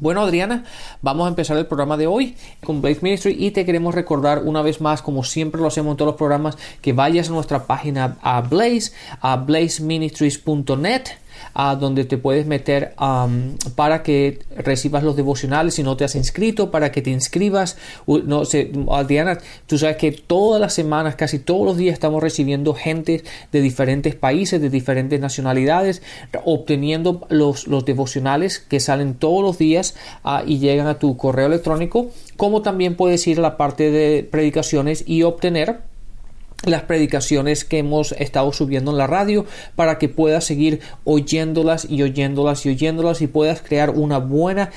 Bueno, 0.00 0.20
Adriana, 0.20 0.64
vamos 1.02 1.26
a 1.26 1.28
empezar 1.28 1.56
el 1.56 1.66
programa 1.66 1.96
de 1.96 2.06
hoy 2.06 2.36
con 2.62 2.80
Blaze 2.80 3.00
Ministry 3.02 3.36
y 3.36 3.50
te 3.50 3.64
queremos 3.64 3.96
recordar 3.96 4.42
una 4.44 4.62
vez 4.62 4.80
más, 4.80 5.02
como 5.02 5.24
siempre 5.24 5.60
lo 5.60 5.66
hacemos 5.66 5.92
en 5.92 5.96
todos 5.96 6.12
los 6.12 6.16
programas, 6.16 6.56
que 6.80 6.92
vayas 6.92 7.28
a 7.28 7.32
nuestra 7.32 7.66
página 7.66 8.16
a 8.22 8.40
Blaze, 8.42 8.92
a 9.20 9.36
blazeministries.net 9.36 11.02
donde 11.54 12.04
te 12.04 12.18
puedes 12.18 12.46
meter 12.46 12.94
para 13.74 14.02
que 14.02 14.40
recibas 14.56 15.02
los 15.02 15.16
devocionales 15.16 15.74
si 15.74 15.82
no 15.82 15.96
te 15.96 16.04
has 16.04 16.14
inscrito, 16.14 16.70
para 16.70 16.92
que 16.92 17.02
te 17.02 17.10
inscribas. 17.10 17.76
No 18.06 18.42
tú 19.66 19.78
sabes 19.78 19.96
que 19.96 20.12
todas 20.12 20.60
las 20.60 20.74
semanas, 20.74 21.16
casi 21.16 21.38
todos 21.38 21.64
los 21.64 21.76
días 21.76 21.94
estamos 21.94 22.22
recibiendo 22.22 22.74
gente 22.74 23.24
de 23.52 23.60
diferentes 23.60 24.14
países, 24.14 24.60
de 24.60 24.70
diferentes 24.70 25.20
nacionalidades, 25.20 26.02
obteniendo 26.44 27.26
los, 27.28 27.66
los 27.66 27.84
devocionales 27.84 28.58
que 28.58 28.80
salen 28.80 29.14
todos 29.14 29.42
los 29.42 29.58
días 29.58 29.94
ah, 30.24 30.42
y 30.46 30.58
llegan 30.58 30.86
a 30.86 30.98
tu 30.98 31.16
correo 31.16 31.46
electrónico, 31.46 32.10
como 32.36 32.62
también 32.62 32.94
puedes 32.94 33.26
ir 33.26 33.38
a 33.38 33.42
la 33.42 33.56
parte 33.56 33.90
de 33.90 34.22
predicaciones 34.22 35.04
y 35.06 35.22
obtener 35.22 35.80
las 36.64 36.82
predicaciones 36.82 37.64
que 37.64 37.78
hemos 37.78 38.12
estado 38.12 38.52
subiendo 38.52 38.90
en 38.90 38.98
la 38.98 39.06
radio 39.06 39.46
para 39.76 39.98
que 39.98 40.08
puedas 40.08 40.44
seguir 40.44 40.80
oyéndolas 41.04 41.86
y 41.88 42.02
oyéndolas 42.02 42.66
y 42.66 42.70
oyéndolas 42.70 43.22
y 43.22 43.28
puedas 43.28 43.62
crear 43.62 43.90
una 43.90 44.18
buena 44.18 44.70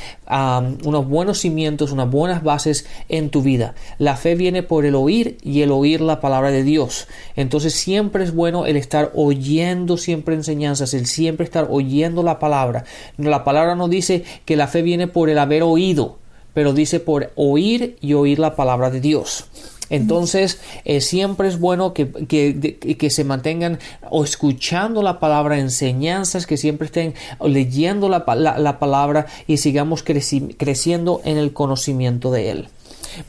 unos 0.86 1.08
buenos 1.08 1.40
cimientos 1.40 1.92
unas 1.92 2.10
buenas 2.10 2.44
bases 2.44 2.86
en 3.10 3.30
tu 3.30 3.42
vida. 3.42 3.74
La 3.98 4.16
fe 4.16 4.36
viene 4.36 4.62
por 4.62 4.86
el 4.86 4.94
oír 4.94 5.38
y 5.42 5.62
el 5.62 5.72
oír 5.72 6.02
la 6.02 6.22
palabra 6.22 6.52
de 6.52 6.64
Dios. 6.64 7.08
Entonces 7.36 7.74
siempre 7.74 8.24
es 8.24 8.34
bueno 8.34 8.68
el 8.68 8.78
estar 8.78 9.12
oyendo 9.16 9.98
siempre 9.98 10.36
enseñanzas 10.36 10.94
el 10.94 11.08
siempre 11.08 11.46
estar 11.46 11.68
oyendo 11.72 12.22
la 12.22 12.38
palabra. 12.38 12.84
La 13.18 13.44
palabra 13.44 13.76
no 13.76 13.88
dice 13.88 14.24
que 14.46 14.56
la 14.56 14.68
fe 14.68 14.84
viene 14.84 15.08
por 15.08 15.30
el 15.30 15.40
haber 15.40 15.64
oído 15.64 16.20
pero 16.54 16.74
dice 16.74 17.00
por 17.00 17.32
oír 17.36 17.96
y 18.02 18.14
oír 18.14 18.38
la 18.38 18.58
palabra 18.58 18.90
de 18.90 19.00
Dios 19.00 19.46
entonces, 19.92 20.60
eh, 20.86 21.02
siempre 21.02 21.50
es 21.50 21.60
bueno 21.60 21.94
que, 21.94 22.10
que, 22.10 23.10
se 23.10 23.24
mantengan 23.26 23.78
o 24.10 24.24
escuchando 24.24 25.04
la 25.04 25.20
palabra, 25.20 25.60
enseñanzas, 25.60 26.48
que 26.48 26.56
siempre 26.56 26.86
estén 26.86 27.14
leyendo 27.44 28.08
la, 28.08 28.24
la, 28.58 28.80
palabra 28.80 29.26
y 29.48 29.58
sigamos 29.58 30.02
creciendo 30.04 31.22
en 31.26 31.38
el 31.38 31.52
conocimiento 31.52 32.32
de 32.32 32.52
Él. 32.52 32.70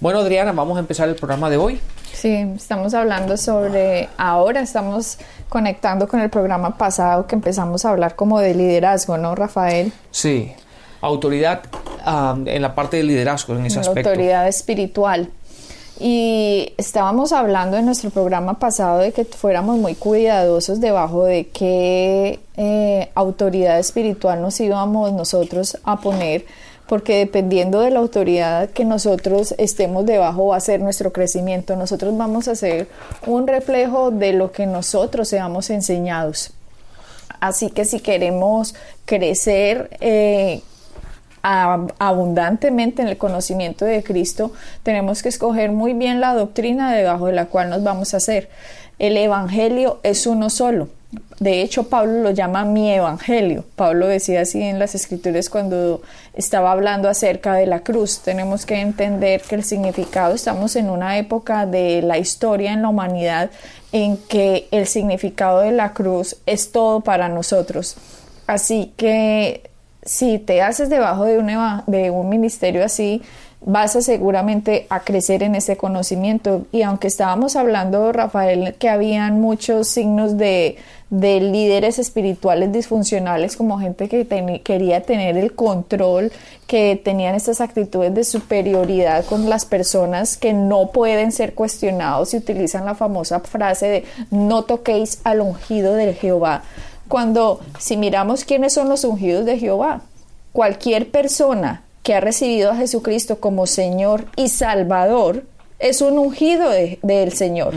Bueno, 0.00 0.20
Adriana, 0.20 0.52
vamos 0.52 0.76
a 0.76 0.80
empezar 0.80 1.08
el 1.08 1.16
programa 1.16 1.50
de 1.50 1.56
hoy. 1.56 1.80
Sí, 2.12 2.32
estamos 2.54 2.94
hablando 2.94 3.36
sobre, 3.36 4.08
ahora 4.16 4.60
estamos 4.60 5.18
conectando 5.48 6.06
con 6.06 6.20
el 6.20 6.30
programa 6.30 6.78
pasado 6.78 7.26
que 7.26 7.34
empezamos 7.34 7.84
a 7.84 7.90
hablar 7.90 8.14
como 8.14 8.38
de 8.38 8.54
liderazgo, 8.54 9.18
¿no, 9.18 9.34
Rafael? 9.34 9.92
Sí, 10.12 10.52
autoridad 11.00 11.62
ah, 12.04 12.36
en 12.46 12.62
la 12.62 12.74
parte 12.74 12.98
de 12.98 13.02
liderazgo, 13.02 13.56
en 13.56 13.66
ese 13.66 13.80
aspecto. 13.80 14.10
Autoridad 14.10 14.46
espiritual. 14.46 15.28
Y 16.00 16.72
estábamos 16.78 17.32
hablando 17.32 17.76
en 17.76 17.86
nuestro 17.86 18.10
programa 18.10 18.58
pasado 18.58 18.98
de 18.98 19.12
que 19.12 19.24
fuéramos 19.24 19.78
muy 19.78 19.94
cuidadosos 19.94 20.80
debajo 20.80 21.24
de 21.24 21.48
qué 21.48 22.40
eh, 22.56 23.10
autoridad 23.14 23.78
espiritual 23.78 24.40
nos 24.40 24.58
íbamos 24.60 25.12
nosotros 25.12 25.78
a 25.84 26.00
poner, 26.00 26.46
porque 26.88 27.18
dependiendo 27.18 27.80
de 27.80 27.90
la 27.90 28.00
autoridad 28.00 28.70
que 28.70 28.84
nosotros 28.84 29.54
estemos 29.58 30.06
debajo 30.06 30.48
va 30.48 30.56
a 30.56 30.60
ser 30.60 30.80
nuestro 30.80 31.12
crecimiento. 31.12 31.76
Nosotros 31.76 32.16
vamos 32.16 32.48
a 32.48 32.54
ser 32.54 32.88
un 33.26 33.46
reflejo 33.46 34.10
de 34.10 34.32
lo 34.32 34.50
que 34.50 34.66
nosotros 34.66 35.28
seamos 35.28 35.70
enseñados. 35.70 36.52
Así 37.40 37.70
que 37.70 37.84
si 37.84 38.00
queremos 38.00 38.74
crecer, 39.04 39.96
eh, 40.00 40.62
abundantemente 41.42 43.02
en 43.02 43.08
el 43.08 43.18
conocimiento 43.18 43.84
de 43.84 44.02
Cristo, 44.02 44.52
tenemos 44.82 45.22
que 45.22 45.28
escoger 45.28 45.72
muy 45.72 45.92
bien 45.92 46.20
la 46.20 46.34
doctrina 46.34 46.92
debajo 46.92 47.26
de 47.26 47.32
la 47.32 47.46
cual 47.46 47.70
nos 47.70 47.82
vamos 47.82 48.14
a 48.14 48.18
hacer. 48.18 48.48
El 48.98 49.16
Evangelio 49.16 49.98
es 50.02 50.26
uno 50.26 50.50
solo. 50.50 50.88
De 51.40 51.60
hecho, 51.60 51.88
Pablo 51.88 52.22
lo 52.22 52.30
llama 52.30 52.64
mi 52.64 52.90
Evangelio. 52.90 53.64
Pablo 53.76 54.06
decía 54.06 54.42
así 54.42 54.62
en 54.62 54.78
las 54.78 54.94
Escrituras 54.94 55.50
cuando 55.50 56.00
estaba 56.34 56.72
hablando 56.72 57.08
acerca 57.08 57.54
de 57.54 57.66
la 57.66 57.80
cruz. 57.80 58.20
Tenemos 58.20 58.64
que 58.64 58.80
entender 58.80 59.42
que 59.42 59.56
el 59.56 59.64
significado, 59.64 60.34
estamos 60.34 60.76
en 60.76 60.88
una 60.88 61.18
época 61.18 61.66
de 61.66 62.00
la 62.00 62.16
historia 62.16 62.72
en 62.72 62.82
la 62.82 62.88
humanidad 62.88 63.50
en 63.90 64.16
que 64.16 64.68
el 64.70 64.86
significado 64.86 65.60
de 65.60 65.72
la 65.72 65.92
cruz 65.92 66.36
es 66.46 66.72
todo 66.72 67.00
para 67.00 67.28
nosotros. 67.28 67.96
Así 68.46 68.92
que 68.96 69.71
si 70.04 70.38
te 70.38 70.62
haces 70.62 70.88
debajo 70.88 71.24
de 71.24 71.38
un, 71.38 71.48
de 71.86 72.10
un 72.10 72.28
ministerio 72.28 72.84
así, 72.84 73.22
vas 73.64 73.94
a 73.94 74.02
seguramente 74.02 74.86
a 74.90 75.00
crecer 75.00 75.42
en 75.42 75.54
ese 75.54 75.76
conocimiento. 75.76 76.66
Y 76.72 76.82
aunque 76.82 77.06
estábamos 77.06 77.56
hablando, 77.56 78.12
Rafael, 78.12 78.74
que 78.78 78.88
habían 78.88 79.40
muchos 79.40 79.88
signos 79.88 80.36
de, 80.36 80.76
de 81.10 81.40
líderes 81.40 81.98
espirituales 81.98 82.72
disfuncionales, 82.72 83.56
como 83.56 83.78
gente 83.78 84.08
que 84.08 84.26
quería 84.64 85.02
tener 85.02 85.36
el 85.36 85.54
control, 85.54 86.32
que 86.66 87.00
tenían 87.02 87.34
estas 87.34 87.60
actitudes 87.60 88.14
de 88.14 88.24
superioridad 88.24 89.24
con 89.26 89.48
las 89.48 89.64
personas 89.64 90.36
que 90.36 90.52
no 90.52 90.90
pueden 90.90 91.30
ser 91.30 91.54
cuestionados 91.54 92.34
y 92.34 92.38
utilizan 92.38 92.84
la 92.84 92.94
famosa 92.94 93.40
frase 93.40 93.86
de 93.86 94.04
no 94.30 94.64
toquéis 94.64 95.20
al 95.22 95.40
ungido 95.40 95.94
del 95.94 96.14
Jehová 96.14 96.62
cuando 97.12 97.60
si 97.78 97.98
miramos 97.98 98.46
quiénes 98.46 98.72
son 98.72 98.88
los 98.88 99.04
ungidos 99.04 99.44
de 99.44 99.58
Jehová, 99.58 100.00
cualquier 100.54 101.10
persona 101.10 101.84
que 102.02 102.14
ha 102.14 102.20
recibido 102.20 102.70
a 102.70 102.76
Jesucristo 102.76 103.38
como 103.38 103.66
Señor 103.66 104.24
y 104.34 104.48
Salvador 104.48 105.44
es 105.78 106.00
un 106.00 106.18
ungido 106.18 106.70
del 106.70 107.32
Señor. 107.34 107.74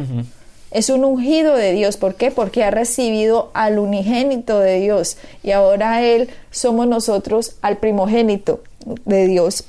Es 0.71 0.89
un 0.89 1.03
ungido 1.03 1.53
de 1.57 1.73
Dios. 1.73 1.97
¿Por 1.97 2.15
qué? 2.15 2.31
Porque 2.31 2.63
ha 2.63 2.71
recibido 2.71 3.51
al 3.53 3.77
unigénito 3.77 4.59
de 4.59 4.79
Dios. 4.79 5.17
Y 5.43 5.51
ahora 5.51 6.01
Él 6.01 6.29
somos 6.49 6.87
nosotros 6.87 7.57
al 7.61 7.75
primogénito 7.75 8.61
de 9.03 9.27
Dios. 9.27 9.65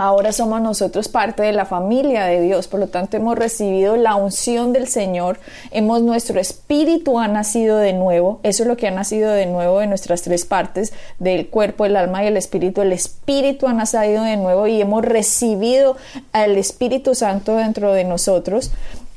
Ahora 0.00 0.30
somos 0.30 0.60
nosotros 0.60 1.08
parte 1.08 1.42
de 1.42 1.52
la 1.52 1.64
familia 1.66 2.24
de 2.24 2.40
Dios, 2.40 2.68
por 2.68 2.78
lo 2.78 2.86
tanto 2.86 3.16
hemos 3.16 3.36
recibido 3.36 3.96
la 3.96 4.14
unción 4.14 4.72
del 4.72 4.86
Señor, 4.86 5.40
hemos 5.72 6.02
nuestro 6.02 6.38
espíritu 6.38 7.18
ha 7.18 7.26
nacido 7.26 7.78
de 7.78 7.94
nuevo, 7.94 8.38
eso 8.44 8.62
es 8.62 8.68
lo 8.68 8.76
que 8.76 8.86
ha 8.86 8.92
nacido 8.92 9.32
de 9.32 9.46
nuevo 9.46 9.80
de 9.80 9.88
nuestras 9.88 10.22
tres 10.22 10.44
partes, 10.44 10.92
del 11.18 11.48
cuerpo, 11.48 11.84
el 11.84 11.96
alma 11.96 12.22
y 12.22 12.28
el 12.28 12.36
espíritu, 12.36 12.80
el 12.80 12.92
espíritu 12.92 13.66
ha 13.66 13.72
nacido 13.72 14.22
de 14.22 14.36
nuevo 14.36 14.68
y 14.68 14.80
hemos 14.80 15.04
recibido 15.04 15.96
al 16.30 16.56
Espíritu 16.56 17.16
Santo 17.16 17.56
dentro 17.56 17.92
de 17.92 18.04
nosotros. 18.04 18.70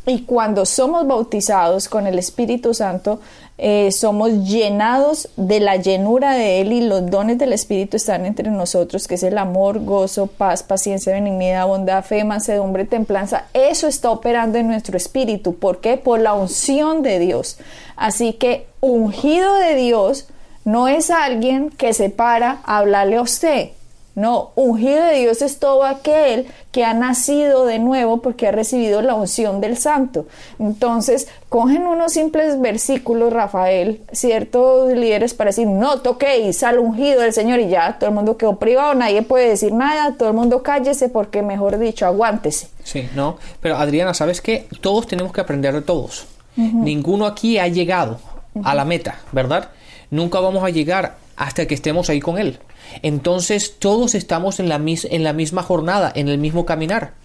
Y 0.08 0.24
cuando 0.24 0.66
somos 0.66 1.06
bautizados 1.06 1.88
con 1.88 2.08
el 2.08 2.18
Espíritu 2.18 2.74
Santo, 2.74 3.20
eh, 3.64 3.92
somos 3.92 4.32
llenados 4.50 5.30
de 5.38 5.60
la 5.60 5.76
llenura 5.76 6.34
de 6.34 6.62
Él 6.62 6.72
y 6.72 6.82
los 6.82 7.12
dones 7.12 7.38
del 7.38 7.54
Espíritu 7.54 7.96
están 7.98 8.26
entre 8.26 8.50
nosotros, 8.50 9.08
que 9.08 9.14
es 9.14 9.22
el 9.22 9.38
amor, 9.38 9.86
gozo, 9.86 10.26
paz, 10.26 10.64
paciencia, 10.64 11.14
benignidad, 11.14 11.68
bondad, 11.68 12.04
fe, 12.04 12.24
mansedumbre, 12.24 12.86
templanza. 12.86 13.46
Eso 13.54 13.88
está 13.88 14.10
operando 14.10 14.58
en 14.58 14.66
nuestro 14.66 14.98
espíritu. 14.98 15.54
¿Por 15.54 15.80
qué? 15.80 15.98
Por 15.98 16.20
la 16.20 16.34
unción 16.34 17.04
de 17.04 17.20
Dios. 17.20 17.60
Así 17.96 18.34
que 18.34 18.66
ungido 18.80 19.54
de 19.54 19.76
Dios 19.76 20.26
no 20.66 20.88
es 20.88 21.12
alguien 21.12 21.70
que 21.70 21.94
se 21.94 22.10
para 22.10 22.62
a 22.66 22.80
hablarle 22.80 23.18
a 23.18 23.22
usted 23.22 23.70
no, 24.14 24.52
ungido 24.56 25.06
de 25.06 25.20
Dios 25.20 25.42
es 25.42 25.58
todo 25.58 25.86
aquel 25.86 26.48
que 26.72 26.84
ha 26.84 26.94
nacido 26.94 27.66
de 27.66 27.80
nuevo 27.80 28.22
porque 28.22 28.48
ha 28.48 28.52
recibido 28.52 29.02
la 29.02 29.16
unción 29.16 29.62
del 29.62 29.78
santo. 29.78 30.26
Entonces, 30.60 31.30
cogen 31.48 31.88
unos 31.88 32.14
simples 32.14 32.60
versículos, 32.60 33.32
Rafael, 33.32 34.02
ciertos 34.12 34.92
líderes 34.92 35.34
para 35.34 35.50
decir, 35.50 35.68
no 35.68 36.02
toquéis 36.02 36.62
al 36.64 36.80
ungido 36.80 37.22
del 37.22 37.32
Señor 37.32 37.62
y 37.62 37.70
ya, 37.70 37.98
todo 38.00 38.10
el 38.10 38.16
mundo 38.16 38.36
quedó 38.38 38.58
privado, 38.58 38.94
nadie 38.96 39.22
puede 39.22 39.48
decir 39.48 39.72
nada, 39.74 40.16
todo 40.18 40.28
el 40.28 40.36
mundo 40.36 40.62
cállese 40.62 41.08
porque, 41.08 41.42
mejor 41.42 41.80
dicho, 41.80 42.06
aguántese. 42.06 42.68
Sí, 42.84 43.10
no, 43.16 43.38
pero 43.62 43.78
Adriana, 43.78 44.14
¿sabes 44.14 44.42
qué? 44.42 44.68
Todos 44.82 45.08
tenemos 45.08 45.32
que 45.32 45.40
aprender 45.40 45.74
de 45.74 45.82
todos. 45.82 46.28
Ninguno 46.58 47.26
aquí 47.26 47.58
ha 47.58 47.68
llegado 47.70 48.20
a 48.64 48.76
la 48.76 48.84
meta, 48.84 49.20
¿verdad? 49.32 49.70
Nunca 50.10 50.42
vamos 50.42 50.64
a 50.66 50.70
llegar 50.70 51.16
hasta 51.38 51.66
que 51.66 51.74
estemos 51.74 52.10
ahí 52.10 52.20
con 52.20 52.38
Él. 52.38 52.60
Entonces 53.02 53.78
todos 53.80 54.16
estamos 54.16 54.60
en 54.60 54.70
la, 54.70 54.82
en 54.86 55.24
la 55.24 55.34
misma 55.34 55.64
jornada, 55.64 56.12
en 56.16 56.28
el 56.28 56.38
mismo 56.38 56.66
caminar. 56.66 57.21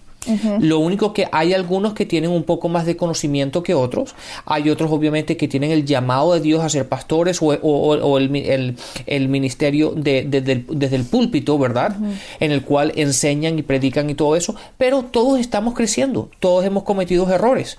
Lo 0.59 0.79
único 0.79 1.13
que 1.13 1.27
hay 1.31 1.53
algunos 1.53 1.93
que 1.93 2.05
tienen 2.05 2.31
un 2.31 2.43
poco 2.43 2.69
más 2.69 2.85
de 2.85 2.97
conocimiento 2.97 3.63
que 3.63 3.73
otros. 3.73 4.15
Hay 4.45 4.69
otros, 4.69 4.91
obviamente, 4.91 5.37
que 5.37 5.47
tienen 5.47 5.71
el 5.71 5.85
llamado 5.85 6.33
de 6.33 6.39
Dios 6.39 6.63
a 6.63 6.69
ser 6.69 6.87
pastores 6.87 7.39
o, 7.41 8.17
el, 8.17 9.29
ministerio 9.29 9.93
desde 9.95 10.95
el 10.95 11.03
púlpito, 11.05 11.57
¿verdad? 11.57 11.95
En 12.39 12.51
el 12.51 12.63
cual 12.63 12.93
enseñan 12.95 13.59
y 13.59 13.61
predican 13.61 14.09
y 14.09 14.15
todo 14.15 14.35
eso. 14.35 14.55
Pero 14.77 15.03
todos 15.03 15.39
estamos 15.39 15.73
creciendo. 15.73 16.29
Todos 16.39 16.65
hemos 16.65 16.83
cometido 16.83 17.27
errores. 17.29 17.77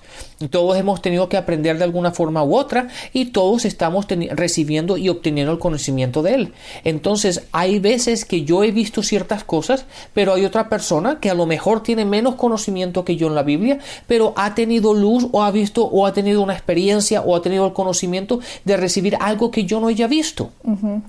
Todos 0.50 0.76
hemos 0.76 1.02
tenido 1.02 1.28
que 1.28 1.36
aprender 1.36 1.78
de 1.78 1.84
alguna 1.84 2.12
forma 2.12 2.44
u 2.44 2.56
otra 2.56 2.88
y 3.12 3.26
todos 3.26 3.64
estamos 3.64 4.06
recibiendo 4.30 4.96
y 4.96 5.08
obteniendo 5.08 5.52
el 5.52 5.58
conocimiento 5.58 6.22
de 6.22 6.34
él. 6.34 6.52
Entonces, 6.84 7.42
hay 7.52 7.78
veces 7.78 8.24
que 8.24 8.44
yo 8.44 8.62
he 8.62 8.70
visto 8.70 9.02
ciertas 9.02 9.44
cosas, 9.44 9.86
pero 10.14 10.34
hay 10.34 10.44
otra 10.44 10.68
persona 10.68 11.18
que 11.20 11.30
a 11.30 11.34
lo 11.34 11.46
mejor 11.46 11.82
tiene 11.82 12.04
menos 12.04 12.36
conocimiento 12.38 13.04
que 13.04 13.16
yo 13.16 13.26
en 13.26 13.34
la 13.34 13.42
Biblia, 13.42 13.78
pero 14.06 14.32
ha 14.36 14.54
tenido 14.54 14.94
luz 14.94 15.26
o 15.32 15.42
ha 15.42 15.50
visto 15.50 15.84
o 15.84 16.06
ha 16.06 16.14
tenido 16.14 16.40
una 16.40 16.54
experiencia 16.54 17.20
o 17.20 17.36
ha 17.36 17.42
tenido 17.42 17.66
el 17.66 17.74
conocimiento 17.74 18.40
de 18.64 18.78
recibir 18.78 19.18
algo 19.20 19.50
que 19.50 19.64
yo 19.64 19.80
no 19.80 19.88
haya 19.88 20.06
visto. 20.06 20.50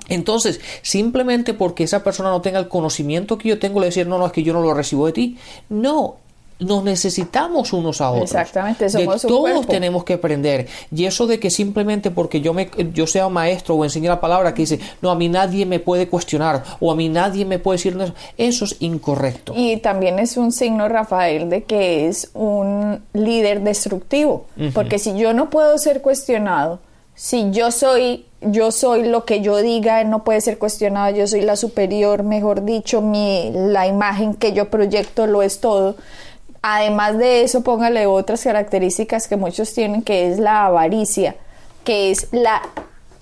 Entonces, 0.10 0.60
simplemente 0.82 1.54
porque 1.54 1.86
esa 1.86 2.04
persona 2.04 2.30
no 2.30 2.42
tenga 2.42 2.60
el 2.60 2.68
conocimiento 2.68 3.38
que 3.38 3.48
yo 3.48 3.60
tengo, 3.60 3.80
le 3.80 3.86
decir, 3.86 4.08
no, 4.08 4.18
no, 4.18 4.26
es 4.26 4.34
que 4.34 4.44
yo 4.44 4.52
no 4.52 4.62
lo 4.62 4.74
recibo 4.74 5.06
de 5.06 5.14
ti. 5.14 5.38
No, 5.70 6.18
nos 6.60 6.84
necesitamos 6.84 7.72
unos 7.74 8.02
a 8.02 8.12
otros. 8.12 8.32
Exactamente, 8.32 8.90
somos 8.90 9.22
de 9.22 9.28
todos 9.28 9.68
tenemos 9.68 10.04
que 10.04 10.14
aprender. 10.14 10.68
Y 10.94 11.06
eso 11.06 11.26
de 11.26 11.40
que 11.40 11.50
simplemente 11.50 12.12
porque 12.12 12.42
yo 12.42 12.54
me 12.54 12.70
yo 12.94 13.08
sea 13.08 13.30
maestro 13.30 13.76
o 13.76 13.84
enseñe 13.84 14.08
la 14.08 14.20
palabra 14.20 14.54
que 14.54 14.64
dice, 14.64 14.80
no, 15.02 15.10
a 15.10 15.16
mí 15.16 15.30
nadie 15.30 15.66
me 15.66 15.80
puede 15.80 16.08
cuestionar 16.08 16.64
o 16.80 16.92
a 16.92 16.96
mí 16.96 17.08
nadie 17.10 17.46
me 17.46 17.60
puede 17.60 17.78
decir 17.78 17.98
eso, 18.00 18.14
eso 18.38 18.66
es 18.66 18.76
incorrecto. 18.80 19.54
Y 19.56 19.78
también 19.78 20.20
es 20.20 20.36
un 20.36 20.52
signo, 20.52 20.90
Rafael, 20.90 21.50
de 21.50 21.64
que 21.64 22.08
es 22.08 22.30
un 22.34 23.02
líder 23.14 23.62
destructivo, 23.62 24.46
porque 24.74 25.00
si 25.00 25.18
yo 25.18 25.34
no 25.34 25.50
puedo 25.50 25.78
ser 25.78 26.02
cuestionado, 26.02 26.80
si 27.16 27.52
yo 27.52 27.72
soy 27.72 28.26
yo 28.42 28.72
soy 28.72 29.06
lo 29.06 29.26
que 29.26 29.42
yo 29.42 29.58
diga, 29.58 30.06
no 30.06 30.24
puede 30.24 30.40
ser 30.40 30.58
cuestionado, 30.58 31.14
yo 31.14 31.28
soy 31.28 31.42
la 31.42 31.58
superior, 31.58 32.24
mejor 32.24 32.64
dicho, 32.64 33.02
mi 33.02 33.52
la 33.54 33.86
imagen 33.86 34.34
que 34.34 34.54
yo 34.54 34.70
proyecto 34.70 35.28
lo 35.28 35.42
es 35.42 35.60
todo 35.60 35.98
Además 36.62 37.18
de 37.18 37.44
eso, 37.44 37.62
póngale 37.62 38.06
otras 38.06 38.44
características 38.44 39.28
que 39.28 39.38
muchos 39.38 39.74
tienen, 39.74 40.02
que 40.02 40.32
es 40.32 40.40
la 40.40 40.66
avaricia, 40.66 41.36
que 41.84 42.12
es 42.12 42.28
la 42.32 42.62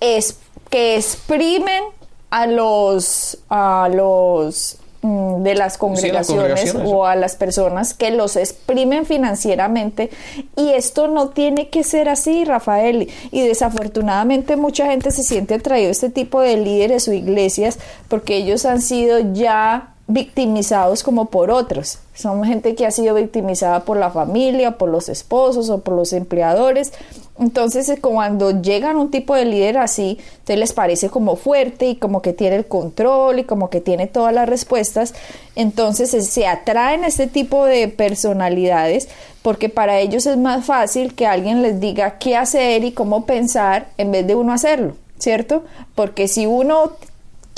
es, 0.00 0.38
que 0.70 0.96
exprimen 0.96 1.82
a 2.30 2.46
los 2.46 3.38
a 3.48 3.88
los 3.92 4.78
mm, 5.02 5.42
de 5.42 5.54
las 5.54 5.78
congregaciones, 5.78 6.74
o 6.84 7.06
a 7.06 7.14
las 7.14 7.36
personas 7.36 7.94
que 7.94 8.10
los 8.10 8.34
exprimen 8.34 9.06
financieramente. 9.06 10.10
Y 10.56 10.70
esto 10.70 11.06
no 11.06 11.28
tiene 11.28 11.68
que 11.68 11.84
ser 11.84 12.08
así, 12.08 12.44
Rafael, 12.44 13.08
y 13.30 13.46
desafortunadamente 13.46 14.56
mucha 14.56 14.86
gente 14.86 15.12
se 15.12 15.22
siente 15.22 15.54
atraído 15.54 15.88
a 15.88 15.92
este 15.92 16.10
tipo 16.10 16.40
de 16.40 16.56
líderes 16.56 17.06
o 17.06 17.12
iglesias 17.12 17.78
porque 18.08 18.36
ellos 18.36 18.64
han 18.64 18.82
sido 18.82 19.20
ya 19.32 19.94
victimizados 20.08 21.02
como 21.02 21.26
por 21.26 21.50
otros. 21.50 21.98
Son 22.14 22.42
gente 22.42 22.74
que 22.74 22.86
ha 22.86 22.90
sido 22.90 23.14
victimizada 23.14 23.84
por 23.84 23.98
la 23.98 24.10
familia, 24.10 24.78
por 24.78 24.88
los 24.88 25.10
esposos 25.10 25.68
o 25.68 25.82
por 25.82 25.94
los 25.94 26.14
empleadores. 26.14 26.92
Entonces, 27.38 27.88
eh, 27.90 27.98
cuando 28.00 28.62
llegan 28.62 28.96
un 28.96 29.10
tipo 29.10 29.34
de 29.34 29.44
líder 29.44 29.76
así, 29.76 30.18
te 30.44 30.56
les 30.56 30.72
parece 30.72 31.10
como 31.10 31.36
fuerte 31.36 31.90
y 31.90 31.96
como 31.96 32.22
que 32.22 32.32
tiene 32.32 32.56
el 32.56 32.66
control 32.66 33.40
y 33.40 33.44
como 33.44 33.68
que 33.68 33.82
tiene 33.82 34.06
todas 34.06 34.32
las 34.32 34.48
respuestas. 34.48 35.14
Entonces, 35.54 36.14
eh, 36.14 36.22
se 36.22 36.46
atraen 36.46 37.04
este 37.04 37.26
tipo 37.26 37.66
de 37.66 37.86
personalidades 37.88 39.08
porque 39.42 39.68
para 39.68 40.00
ellos 40.00 40.26
es 40.26 40.38
más 40.38 40.64
fácil 40.64 41.14
que 41.14 41.26
alguien 41.26 41.60
les 41.60 41.80
diga 41.80 42.18
qué 42.18 42.34
hacer 42.34 42.82
y 42.82 42.92
cómo 42.92 43.26
pensar 43.26 43.88
en 43.98 44.10
vez 44.10 44.26
de 44.26 44.34
uno 44.34 44.54
hacerlo. 44.54 44.94
¿Cierto? 45.18 45.64
Porque 45.96 46.28
si 46.28 46.46
uno 46.46 46.92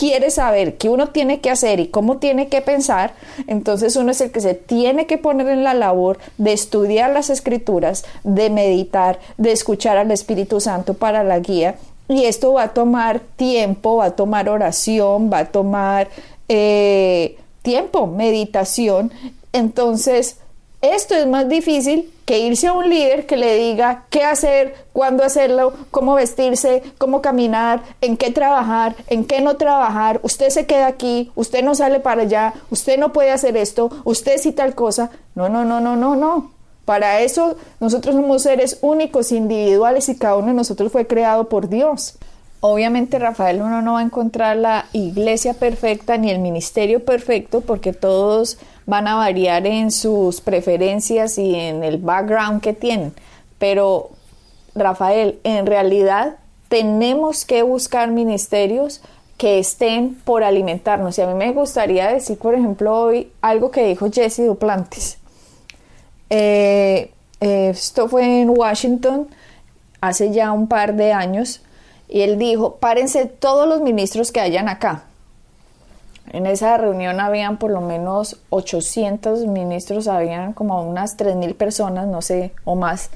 quiere 0.00 0.30
saber 0.30 0.78
qué 0.78 0.88
uno 0.88 1.08
tiene 1.08 1.40
que 1.40 1.50
hacer 1.50 1.78
y 1.78 1.88
cómo 1.88 2.16
tiene 2.16 2.48
que 2.48 2.62
pensar, 2.62 3.12
entonces 3.48 3.96
uno 3.96 4.12
es 4.12 4.22
el 4.22 4.30
que 4.30 4.40
se 4.40 4.54
tiene 4.54 5.06
que 5.06 5.18
poner 5.18 5.46
en 5.48 5.62
la 5.62 5.74
labor 5.74 6.18
de 6.38 6.54
estudiar 6.54 7.10
las 7.10 7.28
escrituras, 7.28 8.06
de 8.24 8.48
meditar, 8.48 9.18
de 9.36 9.52
escuchar 9.52 9.98
al 9.98 10.10
Espíritu 10.10 10.58
Santo 10.58 10.94
para 10.94 11.22
la 11.22 11.38
guía. 11.40 11.74
Y 12.08 12.24
esto 12.24 12.54
va 12.54 12.62
a 12.62 12.68
tomar 12.72 13.20
tiempo, 13.36 13.96
va 13.96 14.06
a 14.06 14.16
tomar 14.16 14.48
oración, 14.48 15.30
va 15.30 15.40
a 15.40 15.44
tomar 15.44 16.08
eh, 16.48 17.36
tiempo, 17.60 18.06
meditación. 18.06 19.12
Entonces, 19.52 20.38
esto 20.80 21.14
es 21.14 21.26
más 21.26 21.46
difícil 21.46 22.10
que 22.30 22.38
irse 22.38 22.68
a 22.68 22.74
un 22.74 22.88
líder 22.88 23.26
que 23.26 23.36
le 23.36 23.56
diga 23.56 24.04
qué 24.08 24.22
hacer, 24.22 24.86
cuándo 24.92 25.24
hacerlo, 25.24 25.72
cómo 25.90 26.14
vestirse, 26.14 26.80
cómo 26.96 27.22
caminar, 27.22 27.82
en 28.00 28.16
qué 28.16 28.30
trabajar, 28.30 28.94
en 29.08 29.24
qué 29.24 29.40
no 29.40 29.56
trabajar. 29.56 30.20
Usted 30.22 30.50
se 30.50 30.64
queda 30.64 30.86
aquí, 30.86 31.32
usted 31.34 31.64
no 31.64 31.74
sale 31.74 31.98
para 31.98 32.22
allá, 32.22 32.54
usted 32.70 33.00
no 33.00 33.12
puede 33.12 33.32
hacer 33.32 33.56
esto, 33.56 33.90
usted 34.04 34.38
sí 34.38 34.52
tal 34.52 34.76
cosa. 34.76 35.10
No, 35.34 35.48
no, 35.48 35.64
no, 35.64 35.80
no, 35.80 35.96
no, 35.96 36.14
no. 36.14 36.52
Para 36.84 37.20
eso 37.20 37.56
nosotros 37.80 38.14
somos 38.14 38.42
seres 38.42 38.78
únicos, 38.80 39.32
individuales 39.32 40.08
y 40.08 40.16
cada 40.16 40.36
uno 40.36 40.46
de 40.46 40.54
nosotros 40.54 40.92
fue 40.92 41.08
creado 41.08 41.48
por 41.48 41.68
Dios. 41.68 42.16
Obviamente, 42.60 43.18
Rafael, 43.18 43.62
uno 43.62 43.80
no 43.80 43.94
va 43.94 44.00
a 44.00 44.02
encontrar 44.02 44.56
la 44.56 44.86
iglesia 44.92 45.54
perfecta 45.54 46.18
ni 46.18 46.30
el 46.30 46.40
ministerio 46.40 47.02
perfecto 47.02 47.62
porque 47.62 47.94
todos 47.94 48.58
van 48.84 49.08
a 49.08 49.14
variar 49.14 49.66
en 49.66 49.90
sus 49.90 50.42
preferencias 50.42 51.38
y 51.38 51.54
en 51.54 51.82
el 51.82 51.96
background 51.96 52.60
que 52.60 52.74
tienen. 52.74 53.14
Pero, 53.58 54.10
Rafael, 54.74 55.38
en 55.44 55.64
realidad 55.64 56.36
tenemos 56.68 57.46
que 57.46 57.62
buscar 57.62 58.10
ministerios 58.10 59.00
que 59.38 59.58
estén 59.58 60.14
por 60.16 60.44
alimentarnos. 60.44 61.16
Y 61.16 61.22
a 61.22 61.26
mí 61.26 61.32
me 61.32 61.52
gustaría 61.52 62.12
decir, 62.12 62.36
por 62.36 62.54
ejemplo, 62.54 62.94
hoy 62.94 63.32
algo 63.40 63.70
que 63.70 63.86
dijo 63.86 64.10
Jesse 64.12 64.44
Duplantis. 64.44 65.16
Eh, 66.28 67.10
eh, 67.40 67.70
esto 67.70 68.06
fue 68.06 68.42
en 68.42 68.50
Washington 68.50 69.28
hace 70.02 70.30
ya 70.30 70.52
un 70.52 70.68
par 70.68 70.94
de 70.94 71.12
años 71.12 71.62
y 72.10 72.22
él 72.22 72.38
dijo, 72.38 72.76
párense 72.76 73.26
todos 73.26 73.68
los 73.68 73.80
ministros 73.80 74.32
que 74.32 74.40
hayan 74.40 74.68
acá. 74.68 75.04
En 76.32 76.46
esa 76.46 76.76
reunión 76.76 77.20
habían 77.20 77.56
por 77.56 77.70
lo 77.70 77.80
menos 77.80 78.36
800 78.50 79.46
ministros, 79.46 80.08
habían 80.08 80.52
como 80.52 80.82
unas 80.82 81.16
3.000 81.16 81.56
personas, 81.56 82.06
no 82.06 82.20
sé, 82.20 82.52
o 82.64 82.74
más. 82.74 83.10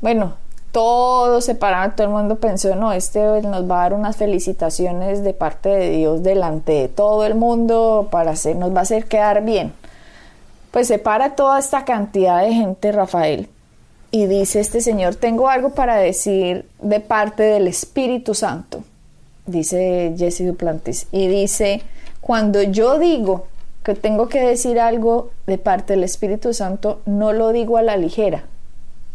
Bueno, 0.00 0.34
todos 0.72 1.44
se 1.44 1.54
pararon, 1.54 1.96
todo 1.96 2.06
el 2.06 2.12
mundo 2.12 2.36
pensó, 2.36 2.74
no, 2.74 2.92
este 2.92 3.20
nos 3.42 3.70
va 3.70 3.80
a 3.80 3.82
dar 3.84 3.94
unas 3.94 4.16
felicitaciones 4.16 5.24
de 5.24 5.32
parte 5.34 5.70
de 5.70 5.90
Dios 5.90 6.22
delante 6.22 6.72
de 6.72 6.88
todo 6.88 7.24
el 7.24 7.34
mundo 7.34 8.08
para 8.10 8.32
hacer, 8.32 8.56
nos 8.56 8.74
va 8.74 8.80
a 8.80 8.82
hacer 8.82 9.06
quedar 9.06 9.42
bien. 9.42 9.72
Pues 10.70 10.86
se 10.86 10.98
para 10.98 11.34
toda 11.34 11.58
esta 11.58 11.84
cantidad 11.84 12.42
de 12.42 12.52
gente, 12.52 12.92
Rafael, 12.92 13.48
y 14.10 14.26
dice 14.26 14.60
este 14.60 14.80
señor, 14.80 15.16
tengo 15.16 15.48
algo 15.48 15.70
para 15.70 15.96
decir 15.96 16.66
de 16.80 17.00
parte 17.00 17.42
del 17.42 17.68
Espíritu 17.68 18.34
Santo, 18.34 18.82
dice 19.46 20.14
Jesse 20.16 20.46
Duplantis, 20.46 21.06
y 21.12 21.28
dice, 21.28 21.82
cuando 22.20 22.62
yo 22.62 22.98
digo 22.98 23.46
que 23.82 23.94
tengo 23.94 24.28
que 24.28 24.40
decir 24.40 24.80
algo 24.80 25.30
de 25.46 25.58
parte 25.58 25.92
del 25.92 26.04
Espíritu 26.04 26.54
Santo, 26.54 27.00
no 27.06 27.32
lo 27.32 27.52
digo 27.52 27.76
a 27.76 27.82
la 27.82 27.96
ligera, 27.96 28.44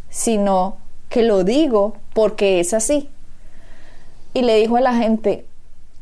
sino 0.10 0.78
que 1.10 1.24
lo 1.24 1.44
digo 1.44 1.96
porque 2.14 2.60
es 2.60 2.74
así. 2.74 3.10
Y 4.34 4.42
le 4.42 4.58
dijo 4.58 4.78
a 4.78 4.82
la 4.82 4.96
gente, 4.96 5.46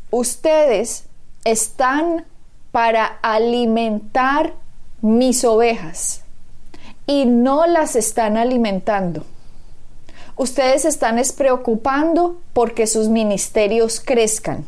ustedes 0.09 1.05
están 1.43 2.25
para 2.71 3.05
alimentar 3.21 4.53
mis 5.01 5.43
ovejas 5.43 6.20
y 7.07 7.25
no 7.25 7.65
las 7.67 7.95
están 7.95 8.37
alimentando. 8.37 9.23
Ustedes 10.35 10.85
están 10.85 11.19
es 11.19 11.33
preocupando 11.33 12.37
porque 12.53 12.87
sus 12.87 13.09
ministerios 13.09 13.99
crezcan. 13.99 14.65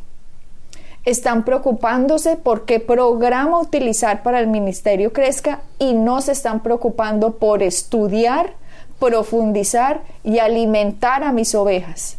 Están 1.06 1.44
preocupándose 1.44 2.36
por 2.36 2.66
qué 2.66 2.80
programa 2.80 3.60
utilizar 3.60 4.24
para 4.24 4.40
el 4.40 4.48
ministerio 4.48 5.12
crezca 5.12 5.62
y 5.80 5.94
no 5.94 6.22
se 6.22 6.32
están 6.32 6.62
preocupando 6.62 7.38
por 7.38 7.64
estudiar, 7.64 8.54
profundizar 9.00 10.02
y 10.24 10.40
alimentar 10.40 11.24
a 11.24 11.34
mis 11.34 11.56
ovejas. 11.56 12.18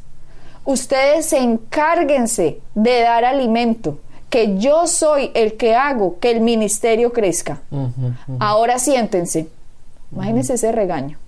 Ustedes 0.64 1.33
encárguense 1.33 2.61
de 2.75 3.00
dar 3.02 3.25
alimento, 3.25 3.99
que 4.30 4.59
yo 4.59 4.87
soy 4.87 5.30
el 5.35 5.56
que 5.56 5.75
hago 5.75 6.18
que 6.18 6.30
el 6.30 6.40
ministerio 6.40 7.12
crezca. 7.12 7.61
Ahora 8.38 8.78
siéntense. 8.78 9.49
Imagínense 10.14 10.54
ese 10.54 10.73
regaño. 10.73 11.18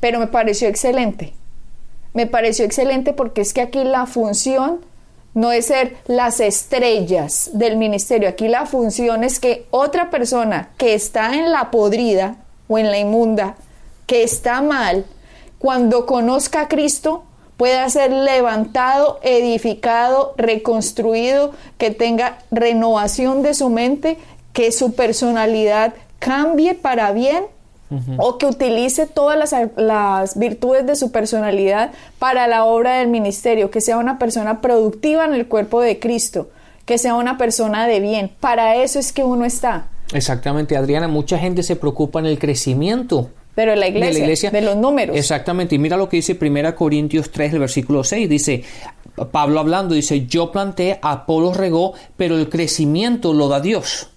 Pero 0.00 0.18
me 0.18 0.26
pareció 0.26 0.68
excelente. 0.68 1.34
Me 2.14 2.26
pareció 2.26 2.64
excelente 2.64 3.12
porque 3.12 3.40
es 3.40 3.54
que 3.54 3.60
aquí 3.60 3.84
la 3.84 4.06
función 4.06 4.80
no 5.34 5.52
es 5.52 5.66
ser 5.66 5.96
las 6.06 6.40
estrellas 6.40 7.50
del 7.54 7.76
ministerio. 7.76 8.28
Aquí 8.28 8.48
la 8.48 8.66
función 8.66 9.24
es 9.24 9.40
que 9.40 9.66
otra 9.70 10.10
persona 10.10 10.70
que 10.76 10.94
está 10.94 11.34
en 11.34 11.52
la 11.52 11.70
podrida 11.70 12.36
o 12.68 12.78
en 12.78 12.90
la 12.90 12.98
inmunda, 12.98 13.56
que 14.06 14.22
está 14.22 14.60
mal, 14.60 15.06
cuando 15.58 16.06
conozca 16.06 16.62
a 16.62 16.68
Cristo, 16.68 17.24
pueda 17.56 17.88
ser 17.88 18.10
levantado, 18.12 19.20
edificado, 19.22 20.34
reconstruido, 20.36 21.52
que 21.78 21.90
tenga 21.90 22.38
renovación 22.50 23.42
de 23.42 23.54
su 23.54 23.70
mente, 23.70 24.18
que 24.52 24.72
su 24.72 24.94
personalidad 24.94 25.94
cambie 26.22 26.74
para 26.74 27.12
bien 27.12 27.44
o 28.16 28.38
que 28.38 28.46
utilice 28.46 29.06
todas 29.06 29.38
las, 29.38 29.54
las, 29.76 30.38
virtudes 30.38 30.86
de 30.86 30.96
su 30.96 31.12
personalidad 31.12 31.90
para 32.18 32.46
la 32.46 32.64
obra 32.64 32.98
del 32.98 33.08
ministerio, 33.08 33.70
que 33.70 33.82
sea 33.82 33.98
una 33.98 34.18
persona 34.18 34.62
productiva 34.62 35.26
en 35.26 35.34
el 35.34 35.46
cuerpo 35.46 35.82
de 35.82 35.98
Cristo, 35.98 36.48
que 36.86 36.96
sea 36.96 37.16
una 37.16 37.36
persona 37.36 37.86
de 37.86 38.00
bien. 38.00 38.30
Para 38.40 38.76
eso 38.76 38.98
es 38.98 39.12
que 39.12 39.24
uno 39.24 39.44
está. 39.44 39.88
Exactamente, 40.14 40.74
Adriana, 40.74 41.06
mucha 41.06 41.38
gente 41.38 41.62
se 41.62 41.76
preocupa 41.76 42.20
en 42.20 42.26
el 42.26 42.38
crecimiento. 42.38 43.28
Pero 43.54 43.74
la 43.74 43.88
iglesia, 43.88 44.08
de, 44.08 44.14
la 44.14 44.24
iglesia, 44.24 44.50
de 44.50 44.62
los 44.62 44.76
números. 44.76 45.14
Exactamente, 45.14 45.74
y 45.74 45.78
mira 45.78 45.98
lo 45.98 46.08
que 46.08 46.16
dice 46.16 46.38
1 46.40 46.74
Corintios 46.74 47.30
3, 47.30 47.52
el 47.52 47.58
versículo 47.58 48.04
6, 48.04 48.26
dice, 48.26 48.64
Pablo 49.30 49.60
hablando, 49.60 49.94
dice, 49.94 50.24
yo 50.24 50.50
planté, 50.50 50.98
Apolo 51.02 51.52
regó, 51.52 51.92
pero 52.16 52.38
el 52.38 52.48
crecimiento 52.48 53.34
lo 53.34 53.48
da 53.48 53.60
Dios 53.60 54.11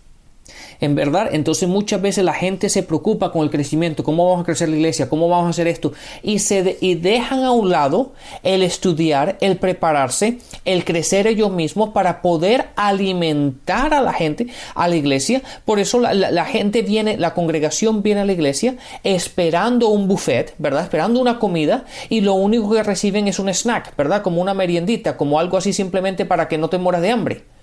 en 0.79 0.95
verdad. 0.95 1.29
Entonces 1.31 1.67
muchas 1.67 2.01
veces 2.01 2.23
la 2.23 2.33
gente 2.33 2.69
se 2.69 2.83
preocupa 2.83 3.31
con 3.31 3.43
el 3.43 3.49
crecimiento, 3.49 4.03
cómo 4.03 4.27
vamos 4.27 4.41
a 4.41 4.45
crecer 4.45 4.69
la 4.69 4.75
iglesia, 4.75 5.09
cómo 5.09 5.29
vamos 5.29 5.47
a 5.47 5.49
hacer 5.49 5.67
esto, 5.67 5.93
y, 6.23 6.39
se 6.39 6.77
y 6.81 6.95
dejan 6.95 7.43
a 7.43 7.51
un 7.51 7.69
lado 7.69 8.13
el 8.43 8.63
estudiar, 8.63 9.37
el 9.41 9.57
prepararse, 9.57 10.39
el 10.65 10.85
crecer 10.85 11.27
ellos 11.27 11.51
mismos 11.51 11.89
para 11.89 12.21
poder 12.21 12.67
alimentar 12.75 13.93
a 13.93 14.01
la 14.01 14.13
gente, 14.13 14.47
a 14.73 14.87
la 14.87 14.95
iglesia. 14.95 15.41
Por 15.65 15.79
eso 15.79 15.99
la, 15.99 16.45
gente 16.45 16.81
viene, 16.81 17.17
la 17.17 17.33
congregación 17.33 18.03
viene 18.03 18.21
a 18.21 18.25
la 18.25 18.33
iglesia 18.33 18.75
esperando 19.03 19.89
un 19.89 20.07
buffet, 20.07 20.53
¿verdad? 20.57 20.83
Esperando 20.83 21.19
una 21.19 21.39
comida 21.39 21.85
y 22.09 22.21
lo 22.21 22.33
único 22.33 22.71
que 22.71 22.83
reciben 22.83 23.27
es 23.27 23.39
un 23.39 23.49
snack, 23.49 23.95
¿verdad? 23.95 24.21
Como 24.21 24.41
una 24.41 24.53
meriendita, 24.53 25.17
como 25.17 25.39
algo 25.39 25.57
así 25.57 25.73
simplemente 25.73 26.25
para 26.25 26.47
que 26.47 26.57
no 26.57 26.69
te 26.69 26.77
mueras 26.77 27.01
de 27.01 27.11
hambre. 27.11 27.54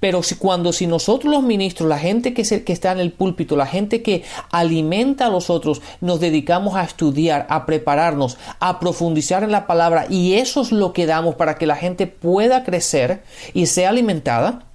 Pero 0.00 0.22
si, 0.22 0.36
cuando 0.36 0.72
si 0.72 0.86
nosotros 0.86 1.32
los 1.32 1.42
ministros, 1.42 1.88
la 1.88 1.98
gente 1.98 2.34
que, 2.34 2.42
que 2.42 2.72
está 2.72 2.92
en 2.92 3.00
el 3.00 3.12
púlpito, 3.12 3.56
la 3.56 3.66
gente 3.66 4.02
que 4.02 4.24
alimenta 4.50 5.26
a 5.26 5.30
los 5.30 5.50
otros, 5.50 5.80
nos 6.00 6.20
dedicamos 6.20 6.74
a 6.74 6.84
estudiar, 6.84 7.46
a 7.48 7.66
prepararnos, 7.66 8.38
a 8.60 8.78
profundizar 8.78 9.42
en 9.42 9.52
la 9.52 9.66
palabra 9.66 10.06
y 10.08 10.34
eso 10.34 10.62
es 10.62 10.72
lo 10.72 10.92
que 10.92 11.06
damos 11.06 11.34
para 11.34 11.56
que 11.56 11.66
la 11.66 11.76
gente 11.76 12.06
pueda 12.06 12.64
crecer 12.64 13.22
y 13.54 13.66
sea 13.66 13.90
alimentada, 13.90 14.66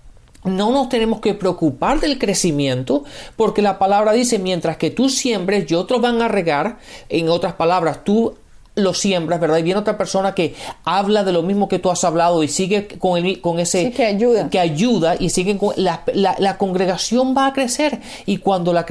no 0.44 0.72
nos 0.72 0.90
tenemos 0.90 1.22
que 1.22 1.36
preocupar 1.36 2.00
del 2.00 2.18
crecimiento 2.18 3.04
porque 3.36 3.62
la 3.62 3.78
palabra 3.78 4.12
dice 4.12 4.40
mientras 4.40 4.78
que 4.78 4.90
tú 4.90 5.10
siembres 5.10 5.70
y 5.70 5.75
otros 5.75 6.01
van 6.01 6.22
a 6.22 6.28
regar, 6.28 6.80
en 7.10 7.30
otras 7.30 7.54
palabras, 7.54 8.04
tú 8.04 8.36
lo 8.75 8.94
siembras, 8.94 9.40
¿verdad? 9.40 9.58
Y 9.58 9.63
viene 9.63 9.80
otra 9.80 9.98
persona 9.98 10.34
que 10.34 10.56
habla 10.86 11.25
de 11.25 11.34
lo 11.34 11.44
mismo 11.44 11.68
que 11.68 11.78
tú 11.78 11.92
has 11.92 12.04
hablado 12.06 12.42
y 12.42 12.48
sigue 12.48 12.88
con, 12.88 13.18
el, 13.18 13.42
con 13.42 13.60
ese... 13.60 13.92
que 13.92 14.06
ayuda. 14.06 14.50
Que 14.50 14.60
ayuda 14.60 15.16
y 15.20 15.30
sigue 15.30 15.58
con... 15.58 15.74
La, 15.75 16.04
la, 16.13 16.58
congregación 16.58 17.36
va 17.36 17.48
a 17.48 17.54
crecer 17.54 18.00
y 18.25 18.38
cuando 18.38 18.72
la, 18.72 18.86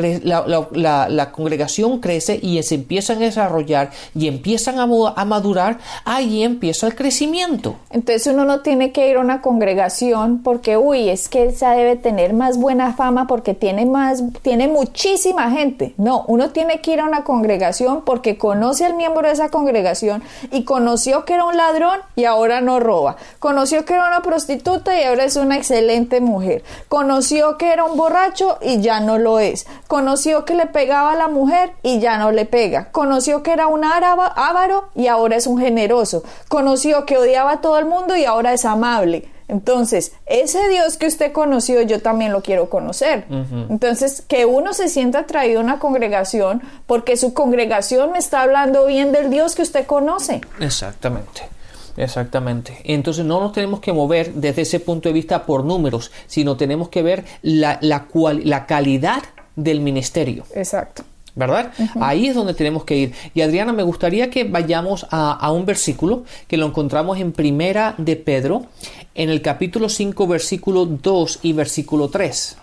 la, 0.74 1.32
congregación 1.32 2.00
crece 2.00 2.38
y 2.42 2.62
se 2.62 2.74
empiezan 2.74 3.18
a 3.18 3.20
desarrollar 3.20 3.90
y 4.14 4.28
empiezan 4.28 4.78
a, 4.78 4.82
a, 4.82 5.24
madurar, 5.24 5.78
ahí 6.04 6.42
empieza 6.42 6.86
el 6.86 6.94
crecimiento. 6.94 7.76
Entonces 7.90 8.26
uno 8.26 8.44
no 8.44 8.60
tiene 8.60 8.92
que 8.92 9.08
ir 9.08 9.16
a 9.16 9.20
una 9.20 9.40
congregación 9.40 10.42
porque, 10.42 10.76
uy, 10.76 11.08
es 11.08 11.28
que 11.28 11.46
esa 11.46 11.72
debe 11.72 11.96
tener 11.96 12.34
más 12.34 12.58
buena 12.58 12.92
fama 12.94 13.26
porque 13.26 13.54
tiene 13.54 13.86
más, 13.86 14.22
tiene 14.42 14.68
muchísima 14.68 15.50
gente. 15.50 15.94
No, 15.96 16.24
uno 16.26 16.50
tiene 16.50 16.80
que 16.80 16.92
ir 16.92 17.00
a 17.00 17.04
una 17.04 17.24
congregación 17.24 18.02
porque 18.04 18.36
conoce 18.36 18.84
al 18.84 18.94
miembro 18.94 19.26
de 19.26 19.32
esa 19.32 19.48
congregación 19.48 19.69
y 20.50 20.64
conoció 20.64 21.24
que 21.24 21.34
era 21.34 21.44
un 21.44 21.56
ladrón 21.56 22.00
y 22.16 22.24
ahora 22.24 22.60
no 22.60 22.80
roba. 22.80 23.16
Conoció 23.38 23.84
que 23.84 23.94
era 23.94 24.08
una 24.08 24.22
prostituta 24.22 24.98
y 24.98 25.04
ahora 25.04 25.24
es 25.24 25.36
una 25.36 25.56
excelente 25.56 26.20
mujer. 26.20 26.62
Conoció 26.88 27.58
que 27.58 27.72
era 27.72 27.84
un 27.84 27.96
borracho 27.96 28.58
y 28.60 28.80
ya 28.80 29.00
no 29.00 29.18
lo 29.18 29.38
es. 29.38 29.66
Conoció 29.86 30.44
que 30.44 30.54
le 30.54 30.66
pegaba 30.66 31.12
a 31.12 31.16
la 31.16 31.28
mujer 31.28 31.72
y 31.82 32.00
ya 32.00 32.18
no 32.18 32.32
le 32.32 32.44
pega. 32.44 32.90
Conoció 32.92 33.42
que 33.42 33.52
era 33.52 33.66
un 33.66 33.84
ávaro 33.84 34.88
y 34.94 35.06
ahora 35.06 35.36
es 35.36 35.46
un 35.46 35.58
generoso. 35.58 36.22
Conoció 36.48 37.06
que 37.06 37.18
odiaba 37.18 37.52
a 37.52 37.60
todo 37.60 37.78
el 37.78 37.86
mundo 37.86 38.16
y 38.16 38.24
ahora 38.24 38.52
es 38.52 38.64
amable. 38.64 39.28
Entonces, 39.50 40.12
ese 40.26 40.68
Dios 40.68 40.96
que 40.96 41.08
usted 41.08 41.32
conoció, 41.32 41.82
yo 41.82 42.00
también 42.00 42.32
lo 42.32 42.40
quiero 42.40 42.70
conocer. 42.70 43.24
Entonces, 43.68 44.22
que 44.22 44.46
uno 44.46 44.72
se 44.72 44.88
sienta 44.88 45.20
atraído 45.20 45.58
a 45.58 45.64
una 45.64 45.80
congregación 45.80 46.62
porque 46.86 47.16
su 47.16 47.34
congregación 47.34 48.12
me 48.12 48.18
está 48.18 48.42
hablando 48.42 48.86
bien 48.86 49.10
del 49.10 49.28
Dios 49.28 49.56
que 49.56 49.62
usted 49.62 49.86
conoce. 49.86 50.40
Exactamente. 50.60 51.42
Exactamente. 51.96 52.78
Entonces 52.84 53.24
no 53.24 53.40
nos 53.40 53.52
tenemos 53.52 53.80
que 53.80 53.92
mover 53.92 54.34
desde 54.34 54.62
ese 54.62 54.78
punto 54.78 55.08
de 55.08 55.12
vista 55.12 55.44
por 55.44 55.64
números, 55.64 56.12
sino 56.28 56.56
tenemos 56.56 56.88
que 56.88 57.02
ver 57.02 57.24
la, 57.42 57.78
la, 57.82 58.06
la 58.44 58.66
calidad 58.66 59.22
del 59.56 59.80
ministerio. 59.80 60.44
Exacto. 60.54 61.02
¿Verdad? 61.34 61.72
Ahí 62.00 62.28
es 62.28 62.34
donde 62.34 62.54
tenemos 62.54 62.84
que 62.84 62.96
ir. 62.96 63.14
Y 63.34 63.40
Adriana, 63.42 63.72
me 63.72 63.82
gustaría 63.82 64.30
que 64.30 64.44
vayamos 64.44 65.06
a, 65.10 65.50
un 65.52 65.64
versículo 65.64 66.24
que 66.46 66.56
lo 66.56 66.66
encontramos 66.66 67.18
en 67.18 67.32
Primera 67.32 67.94
de 67.98 68.16
Pedro, 68.16 68.66
en 69.14 69.30
el 69.30 69.42
capítulo 69.42 69.88
5, 69.88 70.26
versículo 70.26 70.86
2 70.86 71.40
y 71.42 71.52
versículo 71.52 72.08
3. 72.08 72.56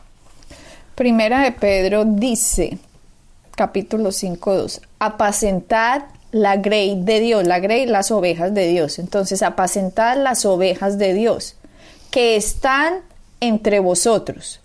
Primera 0.96 1.42
de 1.42 1.52
Pedro 1.52 2.06
dice, 2.06 2.78
capítulo 3.56 4.12
5, 4.12 4.56
2, 4.56 4.82
apacentad 5.00 6.04
la 6.32 6.58
grey 6.58 7.02
de 7.02 7.20
Dios, 7.20 7.48
la 7.48 7.60
grey, 7.60 7.86
las 7.86 8.12
ovejas 8.12 8.54
de 8.54 8.68
Dios. 8.68 9.00
Entonces, 9.00 9.44
apacentad 9.44 10.18
las 10.18 10.46
ovejas 10.46 10.98
de 10.98 11.14
Dios 11.14 11.56
que 12.12 12.36
están 12.36 13.02
entre 13.40 13.80
vosotros 13.80 14.60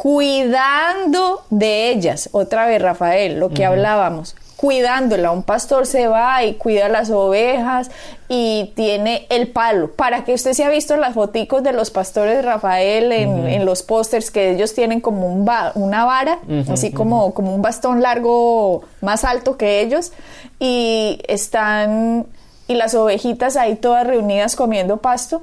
cuidando 0.00 1.42
de 1.50 1.90
ellas. 1.90 2.30
Otra 2.32 2.64
vez, 2.64 2.80
Rafael, 2.80 3.38
lo 3.38 3.50
que 3.50 3.66
hablábamos, 3.66 4.34
cuidándola. 4.56 5.30
Un 5.30 5.42
pastor 5.42 5.84
se 5.84 6.08
va 6.08 6.42
y 6.42 6.54
cuida 6.54 6.88
las 6.88 7.10
ovejas 7.10 7.90
y 8.26 8.72
tiene 8.76 9.26
el 9.28 9.48
palo. 9.48 9.90
Para 9.90 10.24
que 10.24 10.32
usted 10.32 10.54
se 10.54 10.64
ha 10.64 10.70
visto 10.70 10.96
las 10.96 11.12
foticos 11.12 11.62
de 11.62 11.74
los 11.74 11.90
pastores 11.90 12.42
Rafael 12.42 13.12
en, 13.12 13.66
los 13.66 13.82
pósters 13.82 14.30
que 14.30 14.52
ellos 14.52 14.72
tienen 14.72 15.02
como 15.02 15.26
un 15.26 15.46
una 15.74 16.06
vara, 16.06 16.38
así 16.72 16.92
como, 16.92 17.34
como 17.34 17.54
un 17.54 17.60
bastón 17.60 18.00
largo 18.00 18.84
más 19.02 19.24
alto 19.24 19.58
que 19.58 19.82
ellos 19.82 20.12
y 20.58 21.20
están 21.28 22.24
y 22.68 22.74
las 22.74 22.94
ovejitas 22.94 23.58
ahí 23.58 23.76
todas 23.76 24.06
reunidas 24.06 24.56
comiendo 24.56 24.96
pasto 24.96 25.42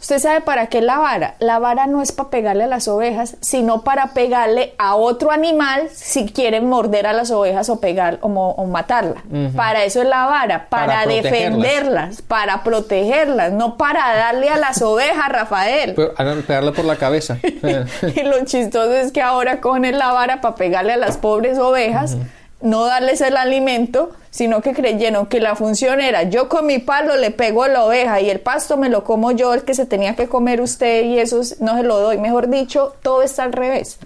¿Usted 0.00 0.20
sabe 0.20 0.40
para 0.40 0.68
qué 0.68 0.80
la 0.80 0.98
vara? 0.98 1.34
La 1.40 1.58
vara 1.58 1.86
no 1.86 2.02
es 2.02 2.12
para 2.12 2.30
pegarle 2.30 2.64
a 2.64 2.66
las 2.68 2.86
ovejas, 2.86 3.36
sino 3.40 3.82
para 3.82 4.08
pegarle 4.08 4.74
a 4.78 4.94
otro 4.94 5.32
animal 5.32 5.88
si 5.92 6.26
quieren 6.26 6.68
morder 6.68 7.06
a 7.06 7.12
las 7.12 7.30
ovejas 7.30 7.68
o 7.68 7.80
pegar 7.80 8.18
o, 8.22 8.66
matarla. 8.66 9.22
Para 9.56 9.84
eso 9.84 10.02
es 10.02 10.08
la 10.08 10.26
vara, 10.26 10.68
para, 10.68 11.06
defenderlas, 11.06 12.22
para 12.22 12.62
protegerlas, 12.62 13.52
no 13.52 13.76
para 13.76 14.14
darle 14.14 14.48
a 14.48 14.56
las 14.56 14.82
ovejas, 14.82 15.28
Rafael. 15.28 15.94
pegarle 15.94 16.72
por 16.72 16.84
la 16.84 16.96
cabeza. 16.96 17.38
y 17.42 18.22
lo 18.22 18.44
chistoso 18.44 18.94
es 18.94 19.12
que 19.12 19.20
ahora 19.20 19.60
cogen 19.60 19.98
la 19.98 20.12
vara 20.12 20.40
para 20.40 20.54
pegarle 20.54 20.92
a 20.92 20.96
las 20.96 21.16
pobres 21.16 21.58
ovejas 21.58 22.16
no 22.60 22.84
darles 22.84 23.20
el 23.20 23.36
alimento, 23.36 24.10
sino 24.30 24.60
que 24.62 24.72
creyeron 24.72 25.26
que 25.26 25.40
la 25.40 25.54
función 25.54 26.00
era 26.00 26.24
yo 26.24 26.48
con 26.48 26.66
mi 26.66 26.78
palo 26.78 27.16
le 27.16 27.30
pego 27.30 27.62
a 27.62 27.68
la 27.68 27.84
oveja 27.84 28.20
y 28.20 28.30
el 28.30 28.40
pasto 28.40 28.76
me 28.76 28.88
lo 28.88 29.04
como 29.04 29.30
yo, 29.32 29.54
el 29.54 29.62
que 29.62 29.74
se 29.74 29.86
tenía 29.86 30.16
que 30.16 30.28
comer 30.28 30.60
usted 30.60 31.04
y 31.04 31.18
eso 31.18 31.40
no 31.60 31.76
se 31.76 31.82
lo 31.82 32.00
doy. 32.00 32.18
Mejor 32.18 32.48
dicho, 32.48 32.94
todo 33.02 33.22
está 33.22 33.44
al 33.44 33.52
revés. 33.52 33.98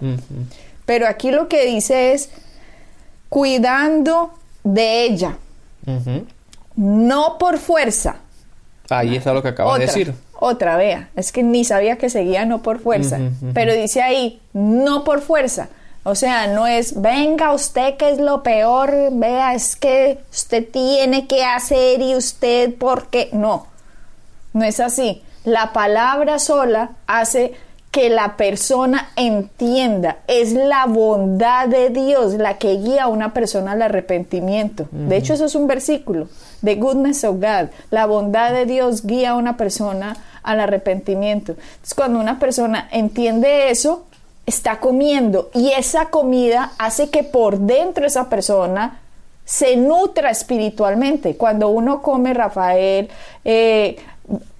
Pero 0.85 1.07
aquí 1.07 1.31
lo 1.31 1.47
que 1.47 1.65
dice 1.65 2.13
es 2.13 2.29
cuidando 3.29 4.33
de 4.63 5.03
ella, 5.03 5.37
no 6.75 7.37
por 7.39 7.57
fuerza. 7.57 8.17
Ahí 8.89 9.15
está 9.15 9.33
lo 9.33 9.41
que 9.41 9.49
acaba 9.49 9.79
de 9.79 9.85
decir. 9.87 10.13
Otra, 10.39 10.75
vea, 10.77 11.09
es 11.15 11.31
que 11.31 11.41
ni 11.41 11.63
sabía 11.63 11.97
que 11.97 12.09
seguía 12.09 12.45
no 12.45 12.61
por 12.61 12.79
fuerza, 12.79 13.19
pero 13.53 13.73
dice 13.73 14.01
ahí, 14.01 14.41
no 14.53 15.03
por 15.03 15.21
fuerza 15.21 15.69
o 16.03 16.15
sea, 16.15 16.47
no 16.47 16.67
es, 16.67 17.01
venga 17.01 17.53
usted 17.53 17.95
que 17.95 18.09
es 18.09 18.19
lo 18.19 18.43
peor, 18.43 18.93
vea, 19.11 19.53
es 19.53 19.75
que 19.75 20.19
usted 20.31 20.67
tiene 20.69 21.27
que 21.27 21.45
hacer 21.45 22.01
y 22.01 22.15
usted 22.15 22.75
porque 22.77 23.29
no, 23.31 23.67
no 24.51 24.63
es 24.65 24.79
así. 24.81 25.23
La 25.45 25.71
palabra 25.73 26.39
sola 26.39 26.91
hace 27.07 27.53
que 27.93 28.09
la 28.09 28.37
persona 28.37 29.11
entienda, 29.15 30.17
es 30.27 30.51
la 30.53 30.87
bondad 30.87 31.67
de 31.67 31.89
Dios 31.91 32.33
la 32.33 32.57
que 32.57 32.77
guía 32.77 33.03
a 33.03 33.07
una 33.07 33.33
persona 33.33 33.73
al 33.73 33.83
arrepentimiento. 33.83 34.87
De 34.91 35.15
hecho, 35.15 35.35
eso 35.35 35.45
es 35.45 35.53
un 35.53 35.67
versículo, 35.67 36.27
the 36.63 36.73
goodness 36.73 37.23
of 37.23 37.35
God, 37.35 37.69
la 37.91 38.07
bondad 38.07 38.51
de 38.51 38.65
Dios 38.65 39.05
guía 39.05 39.31
a 39.31 39.35
una 39.35 39.57
persona 39.57 40.17
al 40.41 40.59
arrepentimiento. 40.59 41.51
Entonces, 41.51 41.93
cuando 41.93 42.19
una 42.19 42.39
persona 42.39 42.89
entiende 42.91 43.69
eso, 43.69 44.05
está 44.45 44.79
comiendo 44.79 45.49
y 45.53 45.71
esa 45.71 46.09
comida 46.09 46.73
hace 46.77 47.09
que 47.09 47.23
por 47.23 47.59
dentro 47.59 48.05
esa 48.05 48.29
persona 48.29 48.99
se 49.45 49.75
nutra 49.75 50.29
espiritualmente. 50.29 51.35
Cuando 51.35 51.69
uno 51.69 52.01
come, 52.01 52.33
Rafael, 52.33 53.09
eh, 53.43 53.97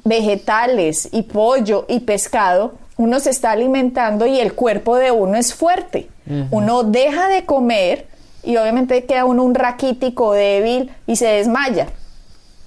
vegetales 0.04 1.10
y 1.12 1.24
pollo 1.24 1.86
y 1.88 2.02
pescado, 2.02 2.74
uno 2.98 3.20
se 3.20 3.30
está 3.30 3.52
alimentando 3.52 4.26
y 4.26 4.40
el 4.40 4.54
cuerpo 4.54 4.98
de 4.98 5.12
uno 5.12 5.36
es 5.36 5.54
fuerte. 5.54 6.10
Uno 6.52 6.84
deja 6.84 7.28
de 7.28 7.46
comer 7.46 8.08
y 8.44 8.56
obviamente 8.56 9.04
queda 9.04 9.26
uno 9.26 9.44
un 9.44 9.56
raquítico 9.56 10.32
débil 10.32 10.92
y 11.06 11.18
se 11.18 11.28
desmaya. 11.28 11.88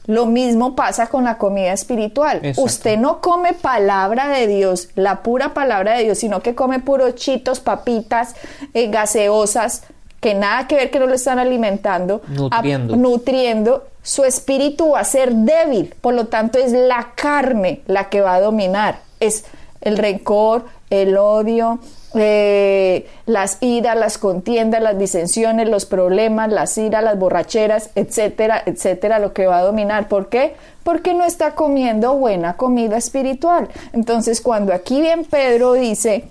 Lo 0.07 0.27
mismo 0.27 0.77
pasa 0.77 1.09
con 1.09 1.25
la 1.25 1.39
comida 1.39 1.73
espiritual. 1.73 2.41
Usted 2.57 2.97
no 2.97 3.21
come 3.21 3.53
palabra 3.53 4.29
de 4.29 4.47
Dios, 4.47 4.89
la 4.95 5.23
pura 5.23 5.53
palabra 5.53 5.97
de 5.97 6.05
Dios, 6.05 6.19
sino 6.19 6.41
que 6.41 6.55
come 6.55 6.81
puros 6.81 7.15
chitos, 7.17 7.61
papitas, 7.61 8.35
eh, 8.75 8.89
gaseosas, 8.89 9.83
que 10.21 10.35
nada 10.35 10.67
que 10.67 10.77
ver 10.77 10.91
que 10.91 10.99
no 10.99 11.07
lo 11.07 11.15
están 11.15 11.39
alimentando, 11.39 12.23
nutriendo. 12.29 12.97
nutriendo, 12.97 13.85
su 14.03 14.25
espíritu 14.25 14.91
va 14.91 15.01
a 15.01 15.05
ser 15.05 15.35
débil. 15.35 15.95
Por 16.01 16.15
lo 16.15 16.27
tanto, 16.27 16.59
es 16.59 16.73
la 16.73 17.13
carne 17.15 17.83
la 17.87 18.09
que 18.09 18.21
va 18.21 18.35
a 18.35 18.41
dominar. 18.41 19.01
Es 19.21 19.45
el 19.81 19.99
rencor, 19.99 20.65
el 20.91 21.17
odio, 21.17 21.81
eh, 22.19 23.07
las 23.27 23.59
iras, 23.61 23.97
las 23.97 24.19
contiendas, 24.19 24.83
las 24.83 24.99
disensiones, 24.99 25.69
los 25.69 25.87
problemas, 25.87 26.51
las 26.51 26.77
iras, 26.79 27.03
las 27.03 27.19
borracheras, 27.19 27.91
etcétera, 27.95 28.63
etcétera, 28.65 29.19
lo 29.19 29.33
que 29.33 29.47
va 29.47 29.59
a 29.59 29.63
dominar. 29.63 30.09
¿Por 30.09 30.29
qué? 30.29 30.55
Porque 30.83 31.15
no 31.15 31.25
está 31.25 31.55
comiendo 31.55 32.15
buena 32.15 32.57
comida 32.57 32.97
espiritual. 32.97 33.69
Entonces, 33.93 34.41
cuando 34.41 34.73
aquí 34.73 35.01
bien 35.01 35.25
Pedro 35.25 35.73
dice, 35.75 36.25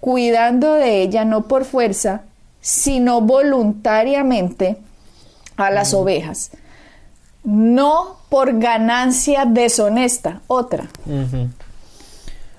cuidando 0.00 0.74
de 0.74 1.02
ella 1.02 1.24
no 1.24 1.42
por 1.42 1.64
fuerza, 1.64 2.22
sino 2.60 3.20
voluntariamente 3.20 4.76
a 5.56 5.70
las 5.70 5.94
ovejas, 5.94 6.50
no 7.44 8.16
por 8.28 8.58
ganancia 8.58 9.44
deshonesta, 9.44 10.40
otra. 10.46 10.88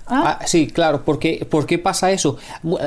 ¿Ah? 0.06 0.38
sí, 0.44 0.66
claro, 0.66 1.02
porque 1.04 1.46
¿por 1.48 1.66
qué 1.66 1.78
pasa 1.78 2.12
eso? 2.12 2.36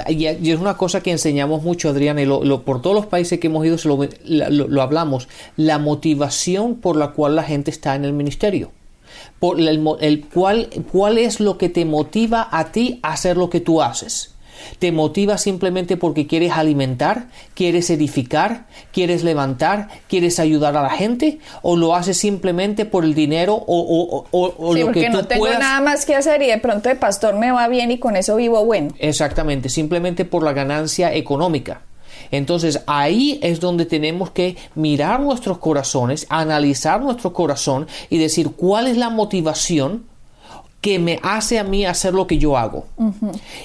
Y, 0.08 0.26
es 0.26 0.60
una 0.60 0.78
cosa 0.78 1.02
que 1.02 1.12
enseñamos 1.12 1.64
mucho, 1.64 1.90
Adriana, 1.90 2.22
y 2.22 2.26
lo, 2.26 2.62
por 2.62 2.82
todos 2.82 2.96
los 2.96 3.08
países 3.08 3.40
que 3.40 3.48
hemos 3.48 3.66
ido 3.66 3.78
lo, 4.26 4.82
hablamos, 4.82 5.28
la 5.56 5.80
motivación 5.80 6.76
por 6.76 6.96
la 6.96 7.12
cual 7.12 7.36
la 7.36 7.44
gente 7.44 7.72
está 7.72 7.96
en 7.96 8.06
el 8.06 8.14
ministerio. 8.14 8.72
Por 9.40 9.60
el, 9.60 9.84
el 10.00 10.26
cuál, 10.28 10.70
¿Cuál 10.92 11.18
es 11.18 11.40
lo 11.40 11.58
que 11.58 11.70
te 11.70 11.86
motiva 11.86 12.48
a 12.52 12.72
ti 12.72 13.00
a 13.02 13.14
hacer 13.14 13.38
lo 13.38 13.50
que 13.50 13.62
tú 13.62 13.82
haces? 13.82 14.36
¿Te 14.80 14.92
motiva 14.92 15.38
simplemente 15.38 15.98
porque 15.98 16.28
quieres 16.28 16.54
alimentar, 16.54 17.28
quieres 17.54 17.90
edificar, 17.90 18.68
quieres 18.92 19.24
levantar, 19.24 19.90
quieres 20.08 20.40
ayudar 20.40 20.78
a 20.78 20.82
la 20.82 20.90
gente? 20.90 21.40
¿O 21.62 21.76
lo 21.76 21.96
haces 21.96 22.18
simplemente 22.18 22.86
por 22.86 23.04
el 23.04 23.14
dinero 23.14 23.56
o, 23.56 24.26
o, 24.32 24.76
lo 24.76 24.92
que 24.92 25.08
tú 25.08 25.14
no 25.14 25.26
tengo 25.26 25.48
nada 25.50 25.82
más 25.82 26.06
que 26.06 26.16
hacer 26.16 26.42
y 26.42 26.48
de 26.48 26.58
pronto 26.58 26.90
el 26.90 26.98
pastor 26.98 27.36
me 27.36 27.52
va 27.52 27.68
bien 27.68 27.92
y 27.92 28.00
con 28.00 28.16
eso 28.16 28.36
vivo 28.36 28.64
bueno. 28.66 28.94
Exactamente, 29.00 29.70
simplemente 29.70 30.26
por 30.26 30.44
la 30.44 30.54
ganancia 30.54 31.14
económica. 31.14 31.82
Entonces 32.32 32.82
ahí 32.88 33.40
es 33.42 33.60
donde 33.60 33.86
tenemos 33.86 34.32
que 34.32 34.58
mirar 34.76 35.20
nuestros 35.20 35.60
corazones, 35.60 36.26
analizar 36.30 37.02
nuestro 37.02 37.34
corazón 37.34 37.88
y 38.10 38.18
decir 38.18 38.52
cuál 38.52 38.88
es 38.88 38.98
la 38.98 39.10
motivación 39.10 40.06
que 40.82 41.00
me 41.00 41.20
hace 41.24 41.60
a 41.60 41.64
mí 41.64 41.86
hacer 41.86 42.14
lo 42.14 42.28
que 42.28 42.38
yo 42.38 42.58
hago. 42.58 42.86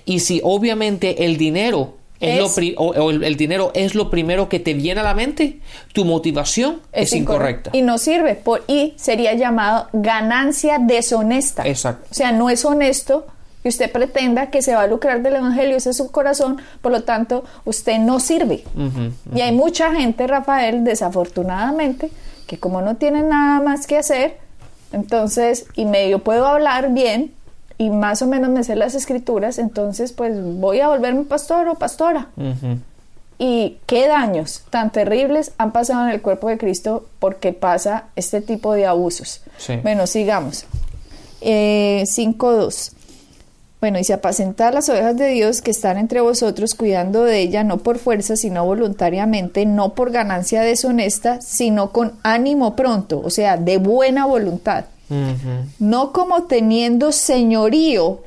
Y 0.05 0.21
si 0.21 0.41
obviamente 0.43 1.25
el 1.25 1.37
dinero 1.37 1.95
es, 2.21 2.39
lo 2.39 2.75
o, 2.77 3.11
el, 3.11 3.37
dinero 3.37 3.73
es 3.75 3.95
lo 3.95 4.09
primero 4.09 4.49
que 4.49 4.61
te 4.61 4.75
viene 4.75 5.01
a 5.01 5.05
la 5.05 5.15
mente, 5.15 5.61
tu 5.93 6.05
motivación 6.05 6.81
es, 6.93 7.13
incorrecta. 7.13 7.71
Y 7.73 7.83
no 7.83 7.99
sirve. 7.99 8.37
Por, 8.37 8.63
y 8.69 8.95
sería 8.97 9.35
llamado 9.35 9.89
ganancia 9.93 10.79
deshonesta. 10.79 11.67
Exacto. 11.67 12.07
O 12.11 12.15
sea, 12.15 12.33
no 12.33 12.49
es 12.49 12.65
honesto 12.65 13.27
que 13.63 13.69
usted 13.69 13.91
pretenda 13.91 14.51
que 14.51 14.63
se 14.63 14.75
va 14.75 14.83
a 14.83 14.87
lucrar 14.87 15.23
del 15.23 15.37
Evangelio, 15.37 15.77
ese 15.77 15.91
es 15.91 15.97
su 15.97 16.11
corazón, 16.11 16.61
por 16.81 16.91
lo 16.91 17.05
tanto, 17.05 17.45
usted 17.65 17.99
no 17.99 18.19
sirve. 18.19 18.65
Y 19.35 19.41
hay 19.41 19.53
mucha 19.53 19.95
gente, 19.95 20.27
Rafael, 20.27 20.83
desafortunadamente, 20.83 22.11
que 22.47 22.59
como 22.59 22.83
no 22.83 22.97
tiene 22.97 23.23
nada 23.23 23.61
más 23.61 23.87
que 23.87 23.99
hacer, 23.99 24.39
entonces, 24.93 25.67
y 25.75 25.85
medio 25.85 26.21
puedo 26.21 26.47
hablar 26.47 26.93
bien 26.93 27.33
y 27.79 27.91
más 27.91 28.23
o 28.23 28.27
menos 28.27 28.51
me 28.51 28.63
sé 28.65 28.77
las 28.77 28.95
escrituras, 28.95 29.59
entonces 29.59 30.13
pues 30.13 30.35
voy 30.41 30.81
a 30.81 30.89
volverme 30.89 31.25
pastor 31.25 31.69
o 31.69 31.75
pastora. 31.75 32.29
Y 33.39 33.79
qué 33.87 34.07
daños 34.07 34.63
tan 34.71 34.93
terribles 34.93 35.53
han 35.59 35.73
pasado 35.73 36.05
en 36.05 36.11
el 36.11 36.23
cuerpo 36.23 36.49
de 36.49 36.59
Cristo 36.59 37.07
porque 37.19 37.53
pasa 37.53 38.05
este 38.15 38.41
tipo 38.41 38.75
de 38.75 38.87
abusos. 38.87 39.43
Bueno, 39.83 40.07
sigamos. 40.07 40.65
Eh, 41.41 42.05
5.2. 42.07 42.93
Bueno, 43.83 43.99
y 43.99 44.05
se 44.05 44.13
apacentar 44.13 44.73
las 44.73 44.89
ovejas 44.89 45.17
de 45.17 45.31
Dios 45.31 45.61
que 45.61 45.73
están 45.73 45.99
entre 45.99 46.21
vosotros, 46.21 46.77
cuidando 46.77 47.25
de 47.25 47.41
ella, 47.41 47.65
no 47.65 47.79
por 47.79 47.99
fuerza, 47.99 48.37
sino 48.37 48.65
voluntariamente, 48.65 49.67
no 49.67 49.95
por 49.95 50.13
ganancia 50.13 50.63
deshonesta, 50.63 51.41
sino 51.41 51.91
con 51.91 52.13
ánimo 52.23 52.77
pronto, 52.77 53.21
o 53.21 53.29
sea, 53.29 53.57
de 53.57 53.79
buena 53.79 54.25
voluntad. 54.25 54.85
No 55.81 56.13
como 56.13 56.45
teniendo 56.45 57.11
señorío. 57.11 58.21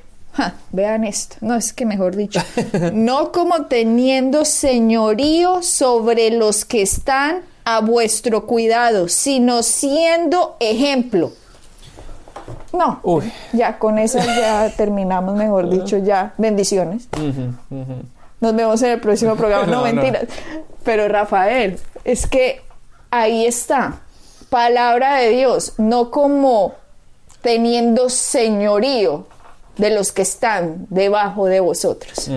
vean 0.74 1.06
esto, 1.06 1.38
no 1.40 1.56
es 1.56 1.72
que 1.72 1.86
mejor 1.86 2.18
dicho, 2.18 2.42
no 2.94 3.32
como 3.32 3.68
teniendo 3.68 4.44
señorío 4.44 5.64
sobre 5.64 6.32
los 6.32 6.66
que 6.66 6.82
están 6.82 7.44
a 7.64 7.80
vuestro 7.80 8.46
cuidado, 8.46 9.08
sino 9.08 9.64
siendo 9.64 10.58
ejemplo 10.60 11.32
no, 12.76 13.02
ya 13.54 13.78
con 13.80 13.98
eso 13.98 14.20
ya 14.20 14.70
terminamos, 14.78 15.36
mejor 15.36 15.70
dicho, 15.70 15.98
ya. 15.98 16.34
Bendiciones. 16.38 17.08
Nos 18.42 18.56
vemos 18.56 18.82
en 18.82 18.92
el 18.92 19.00
próximo 19.00 19.36
programa. 19.38 19.66
No, 19.66 19.82
mentiras. 19.84 20.26
Pero 20.84 21.08
Rafael, 21.08 21.80
es 22.04 22.28
que 22.28 22.62
ahí 23.12 23.46
está. 23.46 24.00
Palabra 24.50 25.16
de 25.16 25.30
Dios, 25.30 25.74
no 25.78 26.12
como 26.12 26.74
teniendo 27.42 28.10
señorío, 28.10 29.26
de 29.78 29.90
los 29.90 30.12
que 30.12 30.22
están 30.22 30.88
debajo 30.90 31.46
de 31.46 31.60
vosotros. 31.60 32.30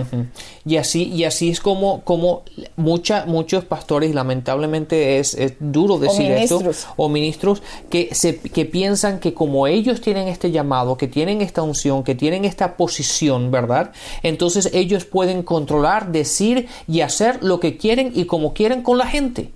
Y 0.65 0.77
así, 0.77 1.03
y 1.03 1.23
así 1.23 1.49
es 1.49 1.59
como, 1.59 2.01
como 2.01 2.43
mucha, 2.75 3.25
muchos 3.25 3.65
pastores, 3.65 4.13
lamentablemente 4.13 5.19
es, 5.19 5.37
duro 5.59 5.97
decir 5.97 6.31
esto, 6.31 6.61
o 6.95 7.09
ministros, 7.09 7.61
que, 7.89 8.09
se, 8.13 8.39
que 8.39 8.65
piensan 8.65 9.19
que 9.19 9.33
como 9.33 9.67
ellos 9.67 10.01
tienen 10.01 10.27
este 10.27 10.51
llamado, 10.51 10.97
que 10.97 11.07
tienen 11.07 11.41
esta 11.41 11.61
unción, 11.61 12.03
que 12.03 12.15
tienen 12.15 12.45
esta 12.45 12.75
posición, 12.77 13.51
¿verdad? 13.51 13.91
Entonces 14.23 14.69
ellos 14.73 15.05
pueden 15.05 15.43
controlar, 15.43 16.11
decir 16.11 16.67
y 16.87 17.01
hacer 17.01 17.43
lo 17.43 17.59
que 17.59 17.77
quieren 17.77 18.11
y 18.15 18.25
como 18.25 18.53
quieren 18.53 18.83
con 18.83 18.97
la 18.97 19.07
gente. 19.07 19.51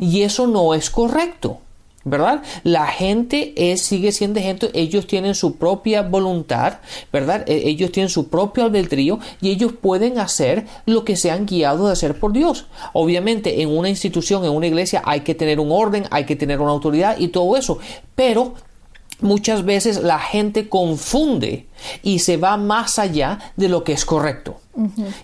Y 0.00 0.22
eso 0.22 0.46
no 0.46 0.72
es 0.72 0.88
correcto. 0.88 1.58
¿Verdad? 2.10 2.42
La 2.64 2.86
gente 2.86 3.52
es, 3.56 3.82
sigue 3.82 4.12
siendo 4.12 4.40
gente, 4.40 4.70
ellos 4.74 5.06
tienen 5.06 5.34
su 5.34 5.56
propia 5.56 6.02
voluntad, 6.02 6.78
¿verdad? 7.12 7.44
E, 7.48 7.68
ellos 7.68 7.92
tienen 7.92 8.08
su 8.08 8.28
propio 8.28 8.64
albedrío 8.64 9.18
y 9.40 9.50
ellos 9.50 9.72
pueden 9.80 10.18
hacer 10.18 10.66
lo 10.86 11.04
que 11.04 11.16
se 11.16 11.30
han 11.30 11.46
guiado 11.46 11.86
de 11.86 11.92
hacer 11.92 12.18
por 12.18 12.32
Dios. 12.32 12.66
Obviamente 12.92 13.62
en 13.62 13.68
una 13.68 13.88
institución, 13.88 14.44
en 14.44 14.50
una 14.50 14.66
iglesia 14.66 15.02
hay 15.04 15.20
que 15.20 15.34
tener 15.34 15.60
un 15.60 15.70
orden, 15.70 16.04
hay 16.10 16.24
que 16.24 16.36
tener 16.36 16.60
una 16.60 16.72
autoridad 16.72 17.18
y 17.18 17.28
todo 17.28 17.56
eso, 17.56 17.78
pero 18.14 18.54
muchas 19.20 19.64
veces 19.64 20.02
la 20.02 20.18
gente 20.18 20.68
confunde 20.68 21.66
y 22.02 22.20
se 22.20 22.36
va 22.36 22.56
más 22.56 22.98
allá 22.98 23.38
de 23.56 23.68
lo 23.68 23.84
que 23.84 23.92
es 23.92 24.04
correcto. 24.04 24.60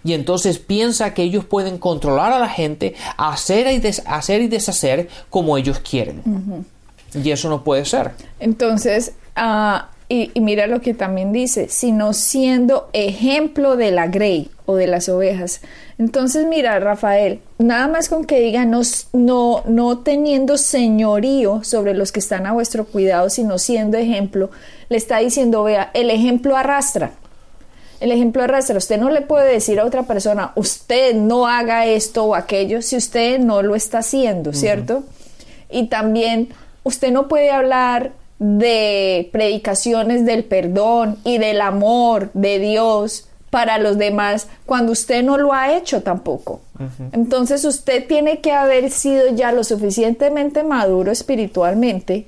Y 0.03 0.15
entonces 0.15 0.59
piensa 0.59 1.15
que 1.15 1.23
ellos 1.23 1.45
pueden 1.45 1.79
controlar 1.79 2.33
a 2.33 2.41
la 2.41 2.49
gente, 2.49 2.95
hacer 3.17 3.69
y, 3.73 3.87
hacer 4.07 4.43
y 4.43 4.49
deshacer 4.49 5.09
como 5.31 5.57
ellos 5.57 5.79
quieren. 5.79 6.67
Y 7.15 7.31
eso 7.31 7.49
no 7.49 7.63
puede 7.63 7.85
ser. 7.85 8.13
Entonces, 8.41 9.13
uh, 9.37 9.85
y, 10.09 10.33
mira 10.37 10.67
lo 10.67 10.81
que 10.81 10.93
también 10.93 11.33
dice, 11.33 11.69
sino 11.69 12.13
siendo 12.13 12.91
ejemplo 12.93 13.77
de 13.77 13.91
la 13.91 14.07
grey 14.09 14.51
o 14.67 14.77
de 14.77 14.87
las 14.87 15.09
ovejas. 15.09 15.63
Entonces, 15.99 16.47
mira, 16.47 16.79
Rafael, 16.79 17.41
nada 17.59 17.89
más 17.89 18.09
con 18.09 18.25
que 18.25 18.41
diga 18.41 18.67
no, 18.67 18.83
no, 19.13 19.63
no 19.67 19.99
teniendo 19.99 20.59
señorío 20.59 21.65
sobre 21.65 21.95
los 21.95 22.13
que 22.13 22.21
están 22.21 22.47
a 22.47 22.53
vuestro 22.53 22.85
cuidado, 22.85 23.31
sino 23.31 23.59
siendo 23.59 23.97
ejemplo, 23.97 24.51
le 24.91 24.99
está 24.99 25.19
diciendo, 25.19 25.65
vea, 25.65 25.91
el 25.95 26.11
ejemplo 26.11 26.57
arrastra. 26.57 27.13
El 28.01 28.13
ejemplo 28.13 28.43
arrastra. 28.43 28.77
Usted 28.77 28.99
no 28.99 29.09
le 29.09 29.23
puede 29.23 29.51
decir 29.51 29.81
a 29.81 29.87
otra 29.87 30.03
persona, 30.03 30.53
usted 30.57 31.15
no 31.15 31.47
haga 31.47 31.87
esto 31.87 32.25
o 32.25 32.35
aquello 32.35 32.83
si 32.83 32.97
usted 32.97 33.39
no 33.39 33.63
lo 33.63 33.75
está 33.75 33.99
haciendo, 33.99 34.53
¿cierto? 34.53 35.05
Y 35.71 35.87
también 35.87 36.51
usted 36.85 37.11
no 37.11 37.27
puede 37.27 37.51
hablar 37.51 38.13
de 38.39 39.29
predicaciones 39.33 40.25
del 40.25 40.45
perdón 40.45 41.19
y 41.25 41.39
del 41.39 41.61
amor 41.61 42.31
de 42.35 42.59
Dios 42.59 43.29
para 43.51 43.79
los 43.79 43.99
demás 43.99 44.49
cuando 44.67 44.93
usted 44.93 45.23
no 45.23 45.39
lo 45.39 45.53
ha 45.53 45.77
hecho 45.77 46.03
tampoco. 46.03 46.61
Entonces 47.13 47.65
usted 47.65 48.07
tiene 48.07 48.41
que 48.41 48.53
haber 48.53 48.91
sido 48.91 49.29
ya 49.35 49.53
lo 49.53 49.65
suficientemente 49.65 50.65
maduro 50.65 51.13
espiritualmente 51.13 52.27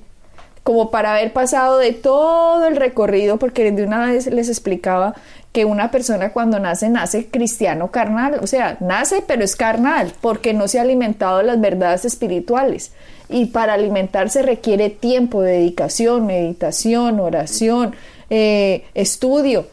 como 0.63 0.91
para 0.91 1.13
haber 1.13 1.31
pasado 1.31 1.77
de 1.77 1.93
todo 1.93 2.65
el 2.65 2.75
recorrido, 2.75 3.37
porque 3.37 3.71
de 3.71 3.83
una 3.83 4.05
vez 4.05 4.27
les 4.27 4.49
explicaba 4.49 5.15
que 5.53 5.63
una 5.63 5.91
persona 5.91 6.33
cuando 6.33 6.59
nace, 6.59 6.89
nace 6.89 7.27
cristiano 7.27 7.89
carnal, 7.89 8.39
o 8.41 8.47
sea, 8.47 8.75
nace 8.81 9.23
pero 9.25 9.45
es 9.45 9.55
carnal, 9.55 10.11
porque 10.19 10.53
no 10.53 10.67
se 10.67 10.79
ha 10.79 10.81
alimentado 10.81 11.37
de 11.37 11.45
las 11.45 11.61
verdades 11.61 12.03
espirituales. 12.03 12.91
Y 13.29 13.47
para 13.47 13.73
alimentarse 13.73 14.41
requiere 14.41 14.89
tiempo, 14.89 15.41
dedicación, 15.41 16.25
meditación, 16.25 17.19
oración, 17.19 17.95
eh, 18.29 18.85
estudio. 18.93 19.67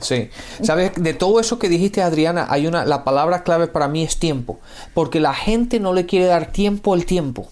Sí, 0.00 0.30
sabes, 0.62 0.92
de 0.96 1.14
todo 1.14 1.38
eso 1.38 1.58
que 1.60 1.68
dijiste 1.68 2.02
Adriana, 2.02 2.46
hay 2.50 2.66
una, 2.66 2.84
la 2.84 3.04
palabra 3.04 3.44
clave 3.44 3.68
para 3.68 3.86
mí 3.86 4.02
es 4.02 4.18
tiempo, 4.18 4.58
porque 4.94 5.20
la 5.20 5.32
gente 5.32 5.78
no 5.78 5.92
le 5.92 6.06
quiere 6.06 6.26
dar 6.26 6.50
tiempo 6.50 6.92
al 6.92 7.06
tiempo. 7.06 7.48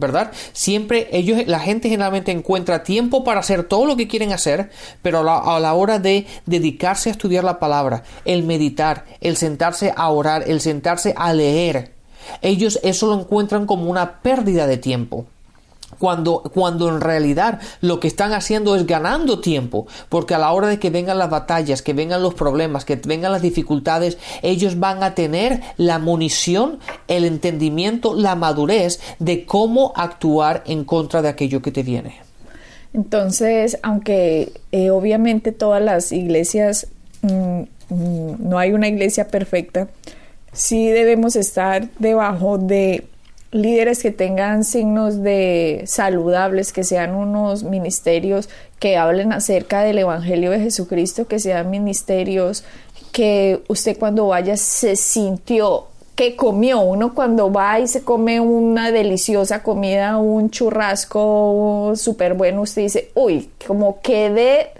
¿verdad? 0.00 0.32
Siempre 0.54 1.08
ellos, 1.12 1.46
la 1.46 1.60
gente 1.60 1.90
generalmente 1.90 2.32
encuentra 2.32 2.82
tiempo 2.82 3.22
para 3.22 3.40
hacer 3.40 3.64
todo 3.64 3.84
lo 3.84 3.96
que 3.96 4.08
quieren 4.08 4.32
hacer, 4.32 4.70
pero 5.02 5.20
a 5.20 5.60
la, 5.60 5.74
hora 5.74 5.98
de 5.98 6.26
dedicarse 6.46 7.10
a 7.10 7.12
estudiar 7.12 7.44
la 7.44 7.58
palabra, 7.58 8.02
el 8.24 8.42
meditar, 8.42 9.04
el 9.20 9.36
sentarse 9.36 9.92
a 9.94 10.08
orar, 10.08 10.44
el 10.48 10.62
sentarse 10.62 11.12
a 11.16 11.34
leer, 11.34 11.92
ellos 12.42 12.78
eso 12.82 13.06
lo 13.06 13.20
encuentran 13.20 13.66
como 13.66 13.90
una 13.90 14.20
pérdida 14.20 14.66
de 14.66 14.76
tiempo 14.76 15.26
cuando, 15.98 16.42
cuando 16.54 16.88
en 16.88 17.00
realidad 17.00 17.60
lo 17.80 18.00
que 18.00 18.08
están 18.08 18.32
haciendo 18.32 18.74
es 18.76 18.86
ganando 18.86 19.40
tiempo, 19.40 19.86
porque 20.08 20.34
a 20.34 20.38
la 20.38 20.52
hora 20.52 20.68
de 20.68 20.78
que 20.78 20.90
vengan 20.90 21.18
las 21.18 21.30
batallas, 21.30 21.82
que 21.82 21.92
vengan 21.92 22.22
los 22.22 22.34
problemas, 22.34 22.84
que 22.84 22.96
vengan 22.96 23.32
las 23.32 23.42
dificultades, 23.42 24.18
ellos 24.42 24.78
van 24.78 25.02
a 25.02 25.14
tener 25.14 25.60
la 25.76 25.98
munición, 25.98 26.78
el 27.08 27.24
entendimiento, 27.24 28.14
la 28.14 28.34
madurez 28.34 29.00
de 29.18 29.44
cómo 29.44 29.92
actuar 29.94 30.62
en 30.66 30.84
contra 30.84 31.22
de 31.22 31.28
aquello 31.28 31.60
que 31.62 31.72
te 31.72 31.82
viene. 31.82 32.16
Entonces, 32.92 33.78
aunque 33.82 34.52
eh, 34.72 34.90
obviamente 34.90 35.52
todas 35.52 35.82
las 35.82 36.10
iglesias, 36.12 36.88
mm, 37.22 37.60
mm, 37.90 38.48
no 38.48 38.58
hay 38.58 38.72
una 38.72 38.88
iglesia 38.88 39.28
perfecta, 39.28 39.88
sí 40.52 40.88
debemos 40.88 41.36
estar 41.36 41.88
debajo 41.98 42.58
de 42.58 43.06
líderes 43.52 44.02
que 44.02 44.10
tengan 44.10 44.64
signos 44.64 45.22
de 45.22 45.82
saludables, 45.86 46.72
que 46.72 46.84
sean 46.84 47.14
unos 47.14 47.64
ministerios 47.64 48.48
que 48.78 48.96
hablen 48.96 49.32
acerca 49.32 49.82
del 49.82 49.98
Evangelio 49.98 50.50
de 50.50 50.60
Jesucristo, 50.60 51.26
que 51.26 51.38
sean 51.38 51.70
ministerios 51.70 52.64
que 53.12 53.62
usted 53.68 53.98
cuando 53.98 54.28
vaya 54.28 54.56
se 54.56 54.96
sintió 54.96 55.86
que 56.14 56.36
comió. 56.36 56.80
Uno 56.80 57.14
cuando 57.14 57.50
va 57.50 57.80
y 57.80 57.88
se 57.88 58.04
come 58.04 58.40
una 58.40 58.92
deliciosa 58.92 59.62
comida, 59.62 60.18
un 60.18 60.50
churrasco 60.50 61.92
súper 61.96 62.34
bueno, 62.34 62.62
usted 62.62 62.82
dice, 62.82 63.10
uy, 63.14 63.50
como 63.66 64.00
quedé 64.00 64.70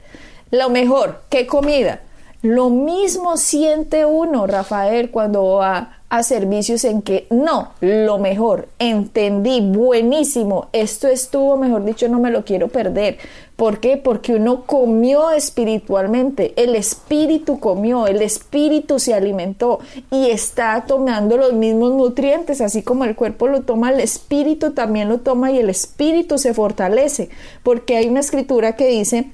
lo 0.50 0.68
mejor, 0.68 1.22
qué 1.28 1.46
comida. 1.46 2.02
Lo 2.42 2.70
mismo 2.70 3.36
siente 3.36 4.06
uno, 4.06 4.46
Rafael, 4.46 5.10
cuando 5.10 5.44
va 5.56 6.00
a 6.08 6.22
servicios 6.22 6.84
en 6.84 7.02
que 7.02 7.26
no, 7.30 7.70
lo 7.80 8.18
mejor, 8.18 8.68
entendí, 8.78 9.60
buenísimo, 9.60 10.68
esto 10.72 11.06
estuvo, 11.06 11.56
mejor 11.58 11.84
dicho, 11.84 12.08
no 12.08 12.18
me 12.18 12.30
lo 12.30 12.44
quiero 12.44 12.68
perder. 12.68 13.18
¿Por 13.56 13.78
qué? 13.78 13.98
Porque 13.98 14.34
uno 14.34 14.64
comió 14.64 15.30
espiritualmente, 15.30 16.54
el 16.56 16.74
espíritu 16.74 17.60
comió, 17.60 18.06
el 18.06 18.22
espíritu 18.22 18.98
se 18.98 19.12
alimentó 19.12 19.78
y 20.10 20.30
está 20.30 20.84
tomando 20.86 21.36
los 21.36 21.52
mismos 21.52 21.92
nutrientes, 21.92 22.62
así 22.62 22.82
como 22.82 23.04
el 23.04 23.14
cuerpo 23.14 23.48
lo 23.48 23.60
toma, 23.62 23.90
el 23.90 24.00
espíritu 24.00 24.72
también 24.72 25.10
lo 25.10 25.18
toma 25.18 25.52
y 25.52 25.58
el 25.58 25.68
espíritu 25.68 26.38
se 26.38 26.54
fortalece, 26.54 27.28
porque 27.62 27.98
hay 27.98 28.08
una 28.08 28.20
escritura 28.20 28.76
que 28.76 28.88
dice 28.88 29.30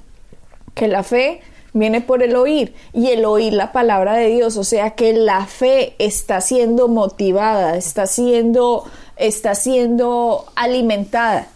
que 0.75 0.89
la 0.89 1.03
fe 1.03 1.39
viene 1.77 2.01
por 2.01 2.23
el 2.23 2.35
oír 2.35 2.73
y 2.93 3.07
el 3.07 3.25
oír 3.25 3.53
la 3.53 3.71
palabra 3.71 4.13
de 4.13 4.27
Dios, 4.27 4.57
o 4.57 4.63
sea 4.63 4.91
que 4.91 5.13
la 5.13 5.45
fe 5.45 5.93
está 5.99 6.41
siendo 6.41 6.87
motivada, 6.87 7.77
está 7.77 8.07
siendo, 8.07 8.85
está 9.15 9.55
siendo 9.55 10.45
alimentada. 10.55 11.47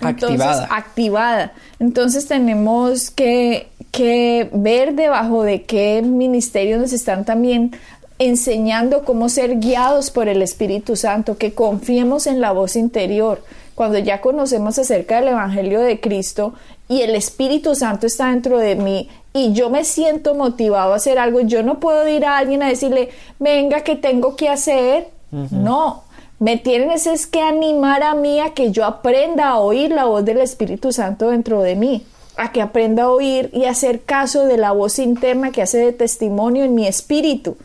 activada. 0.00 0.68
activada. 0.70 1.52
Entonces 1.78 2.26
tenemos 2.26 3.10
que, 3.10 3.68
que 3.90 4.48
ver 4.52 4.94
debajo 4.94 5.42
de 5.42 5.62
qué 5.62 6.02
ministerios 6.02 6.80
nos 6.80 6.92
están 6.92 7.24
también 7.24 7.72
enseñando 8.18 9.04
cómo 9.04 9.28
ser 9.28 9.58
guiados 9.58 10.10
por 10.10 10.28
el 10.28 10.42
Espíritu 10.42 10.96
Santo, 10.96 11.36
que 11.36 11.54
confiemos 11.54 12.26
en 12.26 12.40
la 12.40 12.52
voz 12.52 12.76
interior. 12.76 13.42
Cuando 13.74 13.98
ya 13.98 14.20
conocemos 14.20 14.78
acerca 14.78 15.16
del 15.16 15.28
Evangelio 15.28 15.80
de 15.80 16.00
Cristo 16.00 16.54
y 16.88 17.02
el 17.02 17.14
Espíritu 17.16 17.74
Santo 17.74 18.06
está 18.06 18.28
dentro 18.28 18.58
de 18.58 18.76
mí, 18.76 19.08
y 19.36 19.52
yo 19.52 19.68
me 19.68 19.84
siento 19.84 20.36
motivado 20.36 20.92
a 20.92 20.96
hacer 20.96 21.18
algo, 21.18 21.40
yo 21.40 21.64
no 21.64 21.80
puedo 21.80 22.08
ir 22.08 22.24
a 22.24 22.38
alguien 22.38 22.62
a 22.62 22.68
decirle, 22.68 23.08
venga, 23.40 23.80
que 23.80 23.96
tengo 23.96 24.36
que 24.36 24.48
hacer. 24.48 25.08
No, 25.50 26.04
me 26.38 26.56
tienen 26.56 26.92
es 26.92 27.26
que 27.26 27.40
animar 27.40 28.04
a 28.04 28.14
mí 28.14 28.38
a 28.38 28.54
que 28.54 28.70
yo 28.70 28.84
aprenda 28.84 29.48
a 29.48 29.58
oír 29.58 29.90
la 29.90 30.04
voz 30.04 30.24
del 30.24 30.38
Espíritu 30.38 30.92
Santo 30.92 31.30
dentro 31.30 31.62
de 31.62 31.74
mí, 31.74 32.06
a 32.36 32.52
que 32.52 32.62
aprenda 32.62 33.04
a 33.04 33.10
oír 33.10 33.50
y 33.52 33.64
hacer 33.64 34.02
caso 34.02 34.46
de 34.46 34.56
la 34.56 34.70
voz 34.70 35.00
interna 35.00 35.50
que 35.50 35.62
hace 35.62 35.78
de 35.78 35.92
testimonio 35.92 36.62
en 36.62 36.76
mi 36.76 36.86
espíritu. 36.86 37.56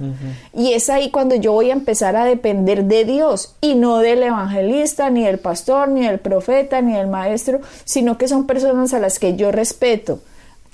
Y 0.56 0.74
es 0.74 0.90
ahí 0.90 1.12
cuando 1.12 1.36
yo 1.36 1.52
voy 1.52 1.70
a 1.70 1.74
empezar 1.74 2.16
a 2.16 2.26
depender 2.26 2.86
de 2.86 3.06
Dios 3.06 3.54
y 3.62 3.76
no 3.76 4.00
del 4.00 4.24
evangelista, 4.24 5.12
ni 5.12 5.24
del 5.24 5.38
pastor, 5.38 5.90
ni 5.90 6.08
del 6.08 6.18
profeta, 6.18 6.82
ni 6.82 6.94
del 6.94 7.08
maestro, 7.08 7.60
sino 7.86 8.18
que 8.18 8.28
son 8.28 8.48
personas 8.48 8.96
a 8.96 9.00
las 9.00 9.20
que 9.20 9.36
yo 9.36 9.52
respeto 9.52 10.22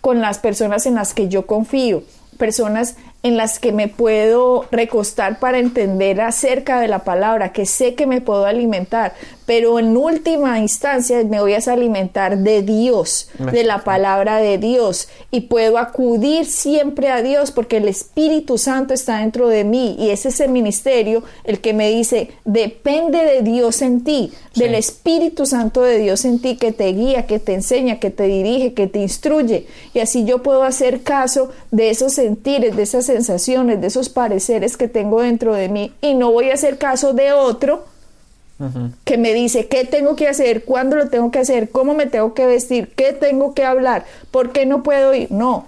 con 0.06 0.22
las 0.22 0.38
personas 0.38 0.86
en 0.86 0.94
las 0.94 1.15
que 1.15 1.30
yo 1.30 1.48
confío, 1.48 2.04
personas 2.38 2.96
en 3.26 3.38
las 3.38 3.58
que 3.58 3.72
me 3.72 3.88
puedo 3.88 4.66
recostar 4.70 5.40
para 5.40 5.58
entender 5.58 6.22
acerca 6.22 6.80
de 6.80 6.88
la 6.88 7.00
palabra, 7.00 7.54
que 7.54 7.66
sé 7.66 7.96
que 7.96 8.06
me 8.06 8.22
puedo 8.22 8.46
alimentar, 8.46 9.14
pero 9.48 9.80
en 9.80 9.98
última 9.98 10.60
instancia 10.60 11.24
me 11.24 11.42
voy 11.42 11.54
a 11.54 11.58
alimentar 11.66 12.38
de 12.38 12.62
Dios, 12.62 13.30
de 13.40 13.64
la 13.64 13.84
palabra 13.84 14.38
de 14.38 14.60
Dios, 14.60 15.08
y 15.32 15.42
puedo 15.42 15.80
acudir 15.80 16.46
siempre 16.46 17.10
a 17.10 17.24
Dios 17.24 17.50
porque 17.50 17.78
el 17.78 17.88
Espíritu 17.88 18.60
Santo 18.60 18.94
está 18.94 19.18
dentro 19.18 19.48
de 19.48 19.64
mí 19.64 19.96
y 19.98 20.12
es 20.12 20.28
ese 20.28 20.48
ministerio 20.48 21.24
el 21.46 21.62
que 21.62 21.74
me 21.74 21.90
dice, 21.90 22.30
depende 22.44 23.26
de 23.26 23.42
Dios 23.42 23.82
en 23.82 24.04
ti, 24.04 24.34
del 24.54 24.76
Espíritu 24.76 25.48
Santo 25.48 25.82
de 25.82 25.98
Dios 25.98 26.26
en 26.26 26.40
ti 26.40 26.58
que 26.58 26.72
te 26.72 26.94
guía, 26.94 27.26
que 27.26 27.40
te 27.40 27.56
enseña, 27.56 28.00
que 28.00 28.12
te 28.12 28.24
dirige, 28.24 28.74
que 28.76 28.86
te 28.86 29.00
instruye, 29.00 29.66
y 29.96 30.00
así 30.00 30.26
yo 30.26 30.44
puedo 30.44 30.64
hacer 30.64 31.02
caso 31.02 31.50
de 31.72 31.90
esos 31.90 32.14
sentires, 32.14 32.76
de 32.76 32.84
esas 32.84 33.14
sensaciones, 33.15 33.80
de 33.80 33.88
esos 33.88 34.10
pareceres 34.10 34.75
que 34.75 34.88
tengo 34.88 35.21
dentro 35.21 35.54
de 35.54 35.69
mí 35.69 35.93
y 36.01 36.13
no 36.15 36.32
voy 36.32 36.49
a 36.49 36.56
hacer 36.56 36.78
caso 36.78 37.13
de 37.13 37.32
otro 37.32 37.86
que 39.04 39.17
me 39.17 39.34
dice 39.34 39.67
qué 39.67 39.84
tengo 39.84 40.15
que 40.15 40.30
hacer, 40.30 40.63
cuándo 40.63 40.95
lo 40.95 41.10
tengo 41.10 41.30
que 41.30 41.39
hacer, 41.39 41.69
cómo 41.71 41.93
me 41.93 42.06
tengo 42.06 42.34
que 42.34 42.45
vestir, 42.45 42.93
qué 42.95 43.12
tengo 43.12 43.54
que 43.54 43.65
hablar, 43.65 44.06
por 44.32 44.51
qué 44.54 44.65
no 44.65 44.82
puedo 44.82 45.13
ir. 45.13 45.30
No, 45.30 45.67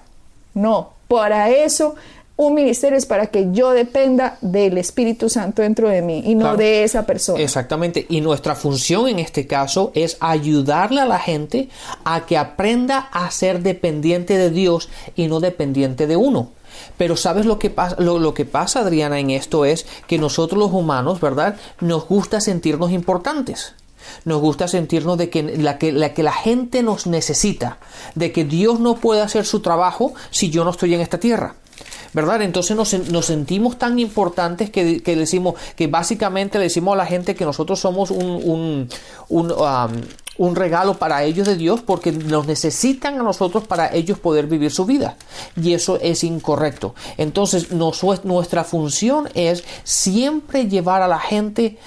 no, 0.54 0.92
para 1.08 1.50
eso 1.50 1.96
un 2.38 2.54
ministerio 2.54 2.98
es 2.98 3.06
para 3.08 3.28
que 3.28 3.48
yo 3.52 3.72
dependa 3.72 4.38
del 4.42 4.78
Espíritu 4.78 5.28
Santo 5.28 5.64
dentro 5.64 5.90
de 5.90 6.04
mí 6.04 6.22
y 6.26 6.36
no 6.36 6.56
de 6.56 6.84
esa 6.84 7.06
persona. 7.06 7.42
Exactamente. 7.42 8.06
Y 8.10 8.22
nuestra 8.22 8.54
función 8.56 9.08
en 9.08 9.18
este 9.18 9.48
caso 9.48 9.92
es 9.96 10.18
ayudarle 10.20 11.02
a 11.02 11.06
la 11.06 11.18
gente 11.18 11.70
a 12.06 12.28
que 12.28 12.38
aprenda 12.38 13.00
a 13.12 13.30
ser 13.32 13.62
dependiente 13.64 14.38
de 14.38 14.52
Dios 14.52 14.88
y 15.16 15.28
no 15.28 15.40
dependiente 15.40 16.06
de 16.06 16.16
uno. 16.16 16.52
Pero 16.98 17.16
¿sabes 17.16 17.46
lo 17.46 17.60
que, 17.60 17.70
pasa, 17.70 17.96
lo, 18.00 18.34
que 18.34 18.46
pasa, 18.46 18.82
Adriana, 18.82 19.20
en 19.20 19.30
esto 19.30 19.66
es 19.66 19.86
que 20.08 20.18
nosotros 20.18 20.60
los 20.60 20.72
humanos, 20.72 21.22
¿verdad? 21.22 21.58
Nos 21.80 22.08
gusta 22.08 22.42
sentirnos 22.42 22.92
importantes. 22.92 23.74
Nos 24.26 24.42
gusta 24.42 24.68
sentirnos 24.68 25.18
de 25.18 25.30
que 25.30 25.44
la, 25.44 25.78
que 25.78 25.92
la, 25.92 26.14
que 26.14 26.24
la 26.24 26.32
gente 26.32 26.82
nos 26.82 27.08
necesita, 27.08 27.78
de 28.16 28.32
que 28.32 28.46
Dios 28.46 28.80
no 28.80 28.96
puede 28.96 29.22
hacer 29.22 29.46
su 29.46 29.60
trabajo 29.60 30.14
si 30.32 30.50
yo 30.50 30.64
no 30.64 30.72
estoy 30.72 30.94
en 30.94 31.02
esta 31.02 31.20
tierra. 31.20 31.56
¿verdad? 32.14 32.42
Entonces 32.42 32.76
nos, 32.76 32.94
nos, 33.12 33.26
sentimos 33.26 33.78
tan 33.78 34.00
importantes 34.00 34.70
que, 34.70 35.04
que, 35.04 35.16
decimos, 35.16 35.56
que 35.76 35.88
básicamente 35.88 36.58
le 36.58 36.66
decimos 36.66 36.94
a 36.94 36.98
la 36.98 37.06
gente 37.06 37.36
que 37.36 37.46
nosotros 37.46 37.80
somos 37.80 38.12
un, 38.12 38.90
un, 39.30 39.52
um, 39.52 40.02
un 40.38 40.56
regalo 40.56 40.98
para 40.98 41.24
ellos 41.24 41.48
de 41.48 41.56
Dios 41.56 41.82
porque 41.82 42.12
nos 42.12 42.48
necesitan 42.48 43.20
a 43.20 43.24
nosotros 43.24 43.66
para 43.66 43.94
ellos 43.94 44.20
poder 44.20 44.48
vivir 44.48 44.72
su 44.72 44.86
vida. 44.86 45.18
Y 45.62 45.74
eso 45.74 45.98
es 46.02 46.24
incorrecto. 46.24 46.96
Entonces 47.18 47.72
nuestra 47.72 48.64
función 48.64 49.30
es 49.34 49.64
siempre 49.84 50.68
llevar 50.68 51.02
a 51.02 51.08
la 51.08 51.20
gente 51.20 51.78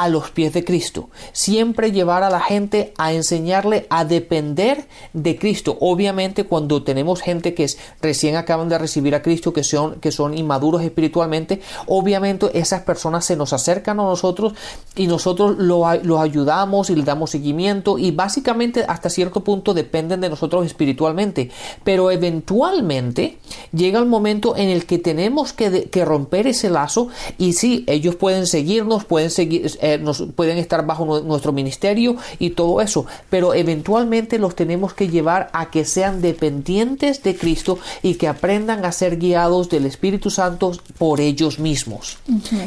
a 0.00 0.08
los 0.08 0.30
pies 0.30 0.54
de 0.54 0.64
Cristo. 0.64 1.10
Siempre 1.32 1.92
llevar 1.92 2.22
a 2.22 2.30
la 2.30 2.40
gente 2.40 2.94
a 2.96 3.12
enseñarle 3.12 3.86
a 3.90 4.06
depender 4.06 4.86
de 5.12 5.36
Cristo. 5.36 5.76
Obviamente 5.78 6.44
cuando 6.44 6.82
tenemos 6.82 7.20
gente 7.20 7.52
que 7.52 7.64
es, 7.64 7.76
recién 8.00 8.36
acaban 8.36 8.70
de 8.70 8.78
recibir 8.78 9.14
a 9.14 9.20
Cristo, 9.20 9.52
que 9.52 9.62
son, 9.62 10.00
que 10.00 10.10
son 10.10 10.36
inmaduros 10.38 10.82
espiritualmente, 10.82 11.60
obviamente 11.86 12.46
esas 12.58 12.80
personas 12.80 13.26
se 13.26 13.36
nos 13.36 13.52
acercan 13.52 14.00
a 14.00 14.04
nosotros 14.04 14.54
y 14.96 15.06
nosotros 15.06 15.58
los 15.58 16.18
ayudamos 16.18 16.88
y 16.88 16.96
les 16.96 17.04
damos 17.04 17.28
seguimiento 17.28 17.98
y 17.98 18.10
básicamente 18.10 18.86
hasta 18.88 19.10
cierto 19.10 19.44
punto 19.44 19.74
dependen 19.74 20.22
de 20.22 20.30
nosotros 20.30 20.64
espiritualmente. 20.64 21.50
Pero 21.84 22.10
eventualmente 22.10 23.36
llega 23.70 23.98
el 23.98 24.06
momento 24.06 24.56
en 24.56 24.70
el 24.70 24.86
que 24.86 24.98
tenemos 24.98 25.52
que, 25.52 25.90
que 25.90 26.06
romper 26.06 26.46
ese 26.46 26.70
lazo 26.70 27.08
y 27.36 27.52
sí, 27.52 27.84
ellos 27.86 28.16
pueden 28.16 28.46
seguirnos, 28.46 29.04
pueden, 29.04 29.28
seguir, 29.28 29.70
nos, 29.98 30.22
pueden 30.34 30.58
estar 30.58 30.84
bajo 30.86 31.20
nuestro 31.20 31.52
ministerio 31.52 32.16
y 32.38 32.50
todo 32.50 32.80
eso, 32.80 33.06
pero 33.28 33.54
eventualmente 33.54 34.38
los 34.38 34.54
tenemos 34.54 34.94
que 34.94 35.08
llevar 35.08 35.50
a 35.52 35.70
que 35.70 35.84
sean 35.84 36.20
dependientes 36.20 37.22
de 37.22 37.36
Cristo 37.36 37.78
y 38.02 38.14
que 38.14 38.28
aprendan 38.28 38.84
a 38.84 38.92
ser 38.92 39.18
guiados 39.18 39.68
del 39.68 39.86
Espíritu 39.86 40.30
Santo 40.30 40.72
por 40.98 41.20
ellos 41.20 41.58
mismos. 41.58 42.18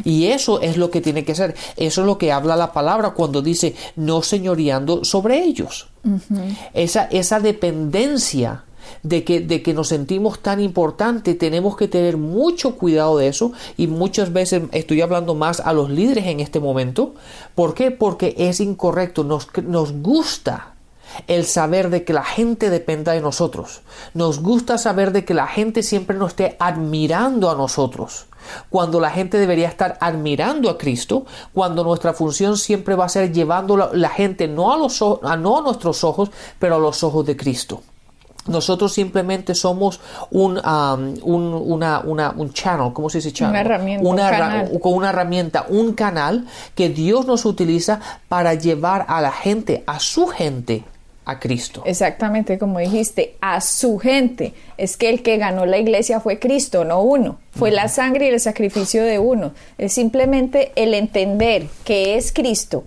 Y 0.03 0.27
eso 0.27 0.61
es 0.61 0.77
lo 0.77 0.89
que 0.89 1.01
tiene 1.01 1.23
que 1.23 1.35
ser. 1.35 1.55
Eso 1.77 2.01
es 2.01 2.07
lo 2.07 2.17
que 2.17 2.31
habla 2.31 2.55
la 2.55 2.73
palabra 2.73 3.11
cuando 3.11 3.41
dice 3.41 3.75
no 3.95 4.21
señoreando 4.21 5.03
sobre 5.03 5.43
ellos. 5.43 5.87
esa, 6.73 7.05
esa 7.05 7.39
dependencia 7.39 8.63
de 9.03 9.23
que, 9.23 9.39
de 9.39 9.61
que 9.61 9.73
nos 9.73 9.89
sentimos 9.89 10.39
tan 10.39 10.59
importantes, 10.59 11.37
tenemos 11.37 11.75
que 11.77 11.87
tener 11.87 12.17
mucho 12.17 12.75
cuidado 12.75 13.17
de 13.17 13.27
eso 13.27 13.51
y 13.77 13.87
muchas 13.87 14.33
veces 14.33 14.63
estoy 14.71 15.01
hablando 15.01 15.35
más 15.35 15.59
a 15.59 15.73
los 15.73 15.89
líderes 15.89 16.25
en 16.25 16.39
este 16.39 16.59
momento. 16.59 17.13
¿Por 17.55 17.73
qué? 17.73 17.91
Porque 17.91 18.35
es 18.37 18.59
incorrecto, 18.59 19.23
nos, 19.23 19.47
nos 19.63 19.93
gusta 19.93 20.73
el 21.27 21.45
saber 21.45 21.89
de 21.89 22.03
que 22.03 22.13
la 22.13 22.23
gente 22.23 22.69
dependa 22.69 23.11
de 23.13 23.21
nosotros. 23.21 23.81
Nos 24.13 24.41
gusta 24.41 24.77
saber 24.77 25.11
de 25.11 25.25
que 25.25 25.33
la 25.33 25.47
gente 25.47 25.83
siempre 25.83 26.17
nos 26.17 26.29
esté 26.29 26.55
admirando 26.59 27.49
a 27.49 27.55
nosotros. 27.55 28.25
Cuando 28.69 28.99
la 28.99 29.09
gente 29.09 29.37
debería 29.37 29.69
estar 29.69 29.97
admirando 30.01 30.69
a 30.69 30.77
Cristo, 30.77 31.25
cuando 31.53 31.83
nuestra 31.83 32.13
función 32.13 32.57
siempre 32.57 32.95
va 32.95 33.05
a 33.05 33.09
ser 33.09 33.31
llevando 33.31 33.77
la, 33.77 34.09
gente 34.09 34.47
no 34.47 34.73
a, 34.73 34.77
los, 34.77 34.99
no 35.01 35.57
a 35.57 35.61
nuestros 35.61 36.03
ojos, 36.03 36.29
pero 36.59 36.75
a 36.75 36.79
los 36.79 37.03
ojos 37.03 37.25
de 37.25 37.37
Cristo. 37.37 37.81
Nosotros 38.47 38.93
simplemente 38.93 39.55
somos 39.55 39.99
un, 40.31 40.57
um, 40.57 41.15
un, 41.23 41.53
una, 41.53 41.99
una, 41.99 42.33
un 42.35 42.51
channel, 42.51 42.91
¿cómo 42.91 43.09
se 43.09 43.19
dice 43.19 43.31
channel? 43.31 43.51
Una 43.51 43.61
herramienta. 43.61 44.07
Una, 44.07 44.23
un 44.23 44.29
canal. 44.29 44.79
Con 44.81 44.93
una 44.93 45.09
herramienta, 45.09 45.65
un 45.69 45.93
canal 45.93 46.45
que 46.75 46.89
Dios 46.89 47.25
nos 47.25 47.45
utiliza 47.45 47.99
para 48.27 48.53
llevar 48.53 49.05
a 49.07 49.21
la 49.21 49.31
gente, 49.31 49.83
a 49.87 49.99
su 49.99 50.27
gente, 50.27 50.83
a 51.25 51.39
Cristo. 51.39 51.83
Exactamente 51.85 52.59
como 52.59 52.79
dijiste, 52.79 53.35
a 53.39 53.61
su 53.61 53.97
gente. 53.97 54.53
Es 54.77 54.97
que 54.97 55.09
el 55.09 55.23
que 55.23 55.37
ganó 55.37 55.65
la 55.65 55.77
iglesia 55.77 56.19
fue 56.19 56.39
Cristo, 56.39 56.83
no 56.83 57.01
uno. 57.01 57.39
Fue 57.51 57.71
la 57.71 57.87
sangre 57.87 58.25
y 58.25 58.29
el 58.29 58.39
sacrificio 58.41 59.03
de 59.03 59.19
uno. 59.19 59.53
Es 59.77 59.93
simplemente 59.93 60.73
el 60.75 60.93
entender 60.93 61.67
que 61.85 62.17
es 62.17 62.33
Cristo 62.33 62.83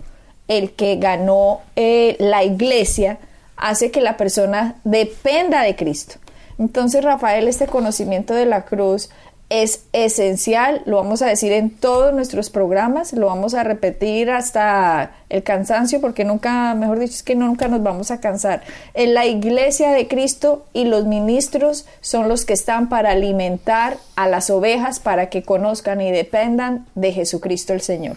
el 0.49 0.73
que 0.73 0.97
ganó 0.97 1.61
eh, 1.75 2.17
la 2.19 2.45
iglesia 2.45 3.19
hace 3.57 3.91
que 3.91 4.01
la 4.01 4.17
persona 4.17 4.77
dependa 4.85 5.63
de 5.63 5.77
Cristo. 5.77 6.17
Entonces, 6.59 7.05
Rafael, 7.05 7.49
este 7.49 7.67
conocimiento 7.67 8.35
de 8.35 8.47
la 8.47 8.65
cruz 8.65 9.11
es 9.49 9.85
esencial, 9.93 10.83
lo 10.87 10.97
vamos 10.97 11.23
a 11.23 11.27
decir 11.27 11.53
en 11.53 11.71
todos 11.71 12.13
nuestros 12.13 12.51
programas, 12.51 13.13
lo 13.13 13.27
vamos 13.27 13.55
a 13.55 13.63
repetir 13.63 14.29
hasta 14.29 15.13
el 15.29 15.45
cansancio, 15.45 16.01
porque 16.01 16.25
nunca, 16.25 16.75
mejor 16.75 16.99
dicho, 16.99 17.15
es 17.15 17.23
que 17.23 17.37
nunca 17.37 17.69
nos 17.69 17.81
vamos 17.83 18.11
a 18.11 18.21
cansar. 18.21 18.63
En 18.95 19.15
la 19.15 19.25
iglesia 19.25 19.91
de 19.93 20.09
Cristo 20.09 20.67
y 20.73 20.85
los 20.85 21.05
ministros 21.05 21.87
son 22.01 22.29
los 22.29 22.45
que 22.45 22.55
están 22.55 22.89
para 22.89 23.13
alimentar 23.13 23.99
a 24.17 24.27
las 24.27 24.51
ovejas 24.51 24.99
para 24.99 25.29
que 25.31 25.45
conozcan 25.45 26.01
y 26.01 26.11
dependan 26.11 26.87
de 26.97 27.13
Jesucristo 27.13 27.73
el 27.73 27.83
Señor. 27.83 28.17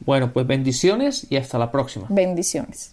Bueno, 0.00 0.32
pues 0.32 0.46
bendiciones 0.46 1.26
y 1.28 1.36
hasta 1.36 1.58
la 1.58 1.70
próxima. 1.70 2.06
Bendiciones. 2.08 2.92